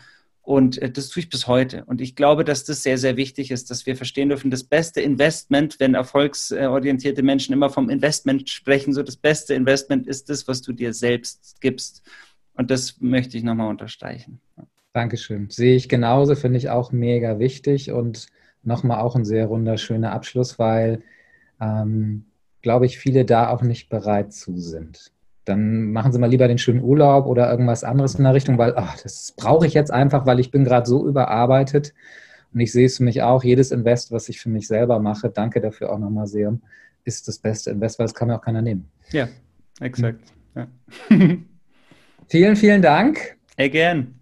Und 0.48 0.80
äh, 0.80 0.90
das 0.90 1.10
tue 1.10 1.20
ich 1.20 1.28
bis 1.28 1.46
heute. 1.46 1.84
Und 1.84 2.00
ich 2.00 2.16
glaube, 2.16 2.42
dass 2.42 2.64
das 2.64 2.82
sehr, 2.82 2.96
sehr 2.96 3.18
wichtig 3.18 3.50
ist, 3.50 3.70
dass 3.70 3.84
wir 3.84 3.96
verstehen 3.96 4.30
dürfen, 4.30 4.50
das 4.50 4.64
beste 4.64 5.02
Investment, 5.02 5.78
wenn 5.78 5.94
erfolgsorientierte 5.94 7.22
Menschen 7.22 7.52
immer 7.52 7.68
vom 7.68 7.90
Investment 7.90 8.48
sprechen, 8.48 8.94
so 8.94 9.02
das 9.02 9.18
beste 9.18 9.52
Investment 9.52 10.06
ist 10.06 10.30
das, 10.30 10.48
was 10.48 10.62
du 10.62 10.72
dir 10.72 10.94
selbst 10.94 11.60
gibst. 11.60 12.02
Und 12.54 12.70
das 12.70 12.98
möchte 12.98 13.36
ich 13.36 13.44
nochmal 13.44 13.68
unterstreichen. 13.68 14.40
Dankeschön. 14.94 15.50
Sehe 15.50 15.76
ich 15.76 15.86
genauso, 15.86 16.34
finde 16.34 16.56
ich 16.56 16.70
auch 16.70 16.92
mega 16.92 17.38
wichtig 17.38 17.92
und 17.92 18.28
nochmal 18.62 19.00
auch 19.00 19.16
ein 19.16 19.26
sehr 19.26 19.50
wunderschöner 19.50 20.12
Abschluss, 20.12 20.58
weil 20.58 21.02
ähm, 21.60 22.24
glaube 22.62 22.86
ich, 22.86 22.98
viele 22.98 23.26
da 23.26 23.50
auch 23.50 23.60
nicht 23.60 23.90
bereit 23.90 24.32
zu 24.32 24.56
sind. 24.56 25.12
Dann 25.48 25.92
machen 25.92 26.12
Sie 26.12 26.18
mal 26.18 26.28
lieber 26.28 26.46
den 26.46 26.58
schönen 26.58 26.82
Urlaub 26.82 27.26
oder 27.26 27.50
irgendwas 27.50 27.84
anderes 27.84 28.14
in 28.16 28.24
der 28.24 28.34
Richtung, 28.34 28.58
weil 28.58 28.74
ach, 28.76 28.98
das 29.02 29.32
brauche 29.36 29.66
ich 29.66 29.74
jetzt 29.74 29.90
einfach, 29.90 30.26
weil 30.26 30.40
ich 30.40 30.50
bin 30.50 30.64
gerade 30.64 30.86
so 30.86 31.06
überarbeitet. 31.06 31.94
Und 32.52 32.60
ich 32.60 32.72
sehe 32.72 32.86
es 32.86 32.98
für 32.98 33.04
mich 33.04 33.22
auch, 33.22 33.44
jedes 33.44 33.70
Invest, 33.70 34.12
was 34.12 34.28
ich 34.28 34.40
für 34.40 34.48
mich 34.48 34.66
selber 34.68 34.98
mache, 35.00 35.30
danke 35.30 35.60
dafür 35.60 35.92
auch 35.92 35.98
nochmal 35.98 36.26
sehr, 36.26 36.58
ist 37.04 37.28
das 37.28 37.38
beste 37.38 37.70
Invest, 37.70 37.98
weil 37.98 38.06
das 38.06 38.14
kann 38.14 38.28
mir 38.28 38.36
auch 38.36 38.42
keiner 38.42 38.62
nehmen. 38.62 38.88
Ja, 39.10 39.28
exakt. 39.80 40.20
Ja. 40.54 40.66
vielen, 42.28 42.56
vielen 42.56 42.82
Dank. 42.82 43.36
Gern. 43.56 44.14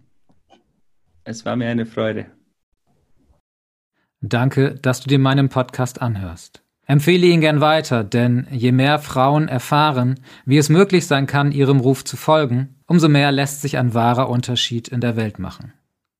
Es 1.23 1.45
war 1.45 1.55
mir 1.55 1.67
eine 1.67 1.85
Freude. 1.85 2.27
Danke, 4.21 4.75
dass 4.75 5.01
du 5.01 5.09
dir 5.09 5.19
meinen 5.19 5.49
Podcast 5.49 6.01
anhörst. 6.01 6.63
Empfehle 6.89 7.27
ihn 7.27 7.41
gern 7.41 7.59
weiter, 7.59 8.05
denn 8.05 8.47
je 8.49 8.71
mehr 8.71 8.99
Frauen 8.99 9.49
erfahren, 9.49 10.21
wie 10.45 10.57
es 10.57 10.69
möglich 10.69 11.05
sein 11.05 11.27
kann, 11.27 11.51
ihrem 11.51 11.81
Ruf 11.81 12.05
zu 12.05 12.15
folgen, 12.15 12.75
umso 12.87 13.09
mehr 13.09 13.33
lässt 13.33 13.61
sich 13.61 13.77
ein 13.77 13.93
wahrer 13.93 14.29
Unterschied 14.29 14.87
in 14.87 15.01
der 15.01 15.17
Welt 15.17 15.37
machen. 15.37 15.73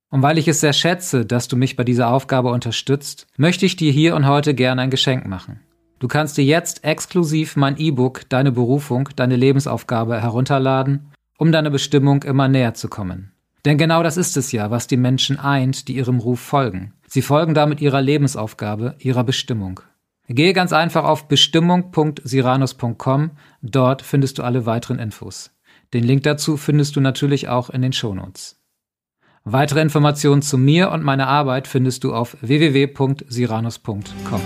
Und 0.09 0.23
weil 0.23 0.37
ich 0.37 0.49
es 0.49 0.59
sehr 0.59 0.73
schätze, 0.73 1.25
dass 1.25 1.47
du 1.47 1.55
mich 1.55 1.77
bei 1.77 1.85
dieser 1.85 2.09
Aufgabe 2.09 2.49
unterstützt, 2.49 3.27
möchte 3.37 3.65
ich 3.65 3.77
dir 3.77 3.93
hier 3.93 4.13
und 4.13 4.27
heute 4.27 4.53
gern 4.53 4.79
ein 4.79 4.89
Geschenk 4.89 5.25
machen. 5.25 5.61
Du 5.99 6.09
kannst 6.09 6.37
dir 6.37 6.43
jetzt 6.43 6.83
exklusiv 6.83 7.55
mein 7.55 7.77
E-Book 7.77 8.27
Deine 8.27 8.51
Berufung, 8.51 9.09
deine 9.15 9.37
Lebensaufgabe 9.37 10.21
herunterladen, 10.21 11.13
um 11.37 11.53
deiner 11.53 11.69
Bestimmung 11.69 12.23
immer 12.23 12.49
näher 12.49 12.73
zu 12.73 12.89
kommen. 12.89 13.31
Denn 13.63 13.77
genau 13.77 14.03
das 14.03 14.17
ist 14.17 14.35
es 14.35 14.51
ja, 14.51 14.69
was 14.69 14.87
die 14.87 14.97
Menschen 14.97 15.39
eint, 15.39 15.87
die 15.87 15.95
ihrem 15.95 16.19
Ruf 16.19 16.41
folgen. 16.41 16.93
Sie 17.07 17.21
folgen 17.21 17.53
damit 17.53 17.79
ihrer 17.79 18.01
Lebensaufgabe, 18.01 18.95
ihrer 18.99 19.23
Bestimmung. 19.23 19.79
Gehe 20.27 20.53
ganz 20.53 20.73
einfach 20.73 21.05
auf 21.05 21.27
bestimmung.siranus.com. 21.27 23.31
Dort 23.61 24.01
findest 24.01 24.37
du 24.37 24.43
alle 24.43 24.65
weiteren 24.65 24.99
Infos. 24.99 25.51
Den 25.93 26.03
Link 26.03 26.23
dazu 26.23 26.57
findest 26.57 26.97
du 26.97 27.01
natürlich 27.01 27.47
auch 27.47 27.69
in 27.69 27.81
den 27.81 27.93
Shownotes. 27.93 28.61
Weitere 29.45 29.81
Informationen 29.81 30.41
zu 30.41 30.57
mir 30.57 30.91
und 30.91 31.03
meiner 31.03 31.27
Arbeit 31.27 31.67
findest 31.67 32.03
du 32.03 32.13
auf 32.13 32.35
www.siranus.com. 32.41 34.41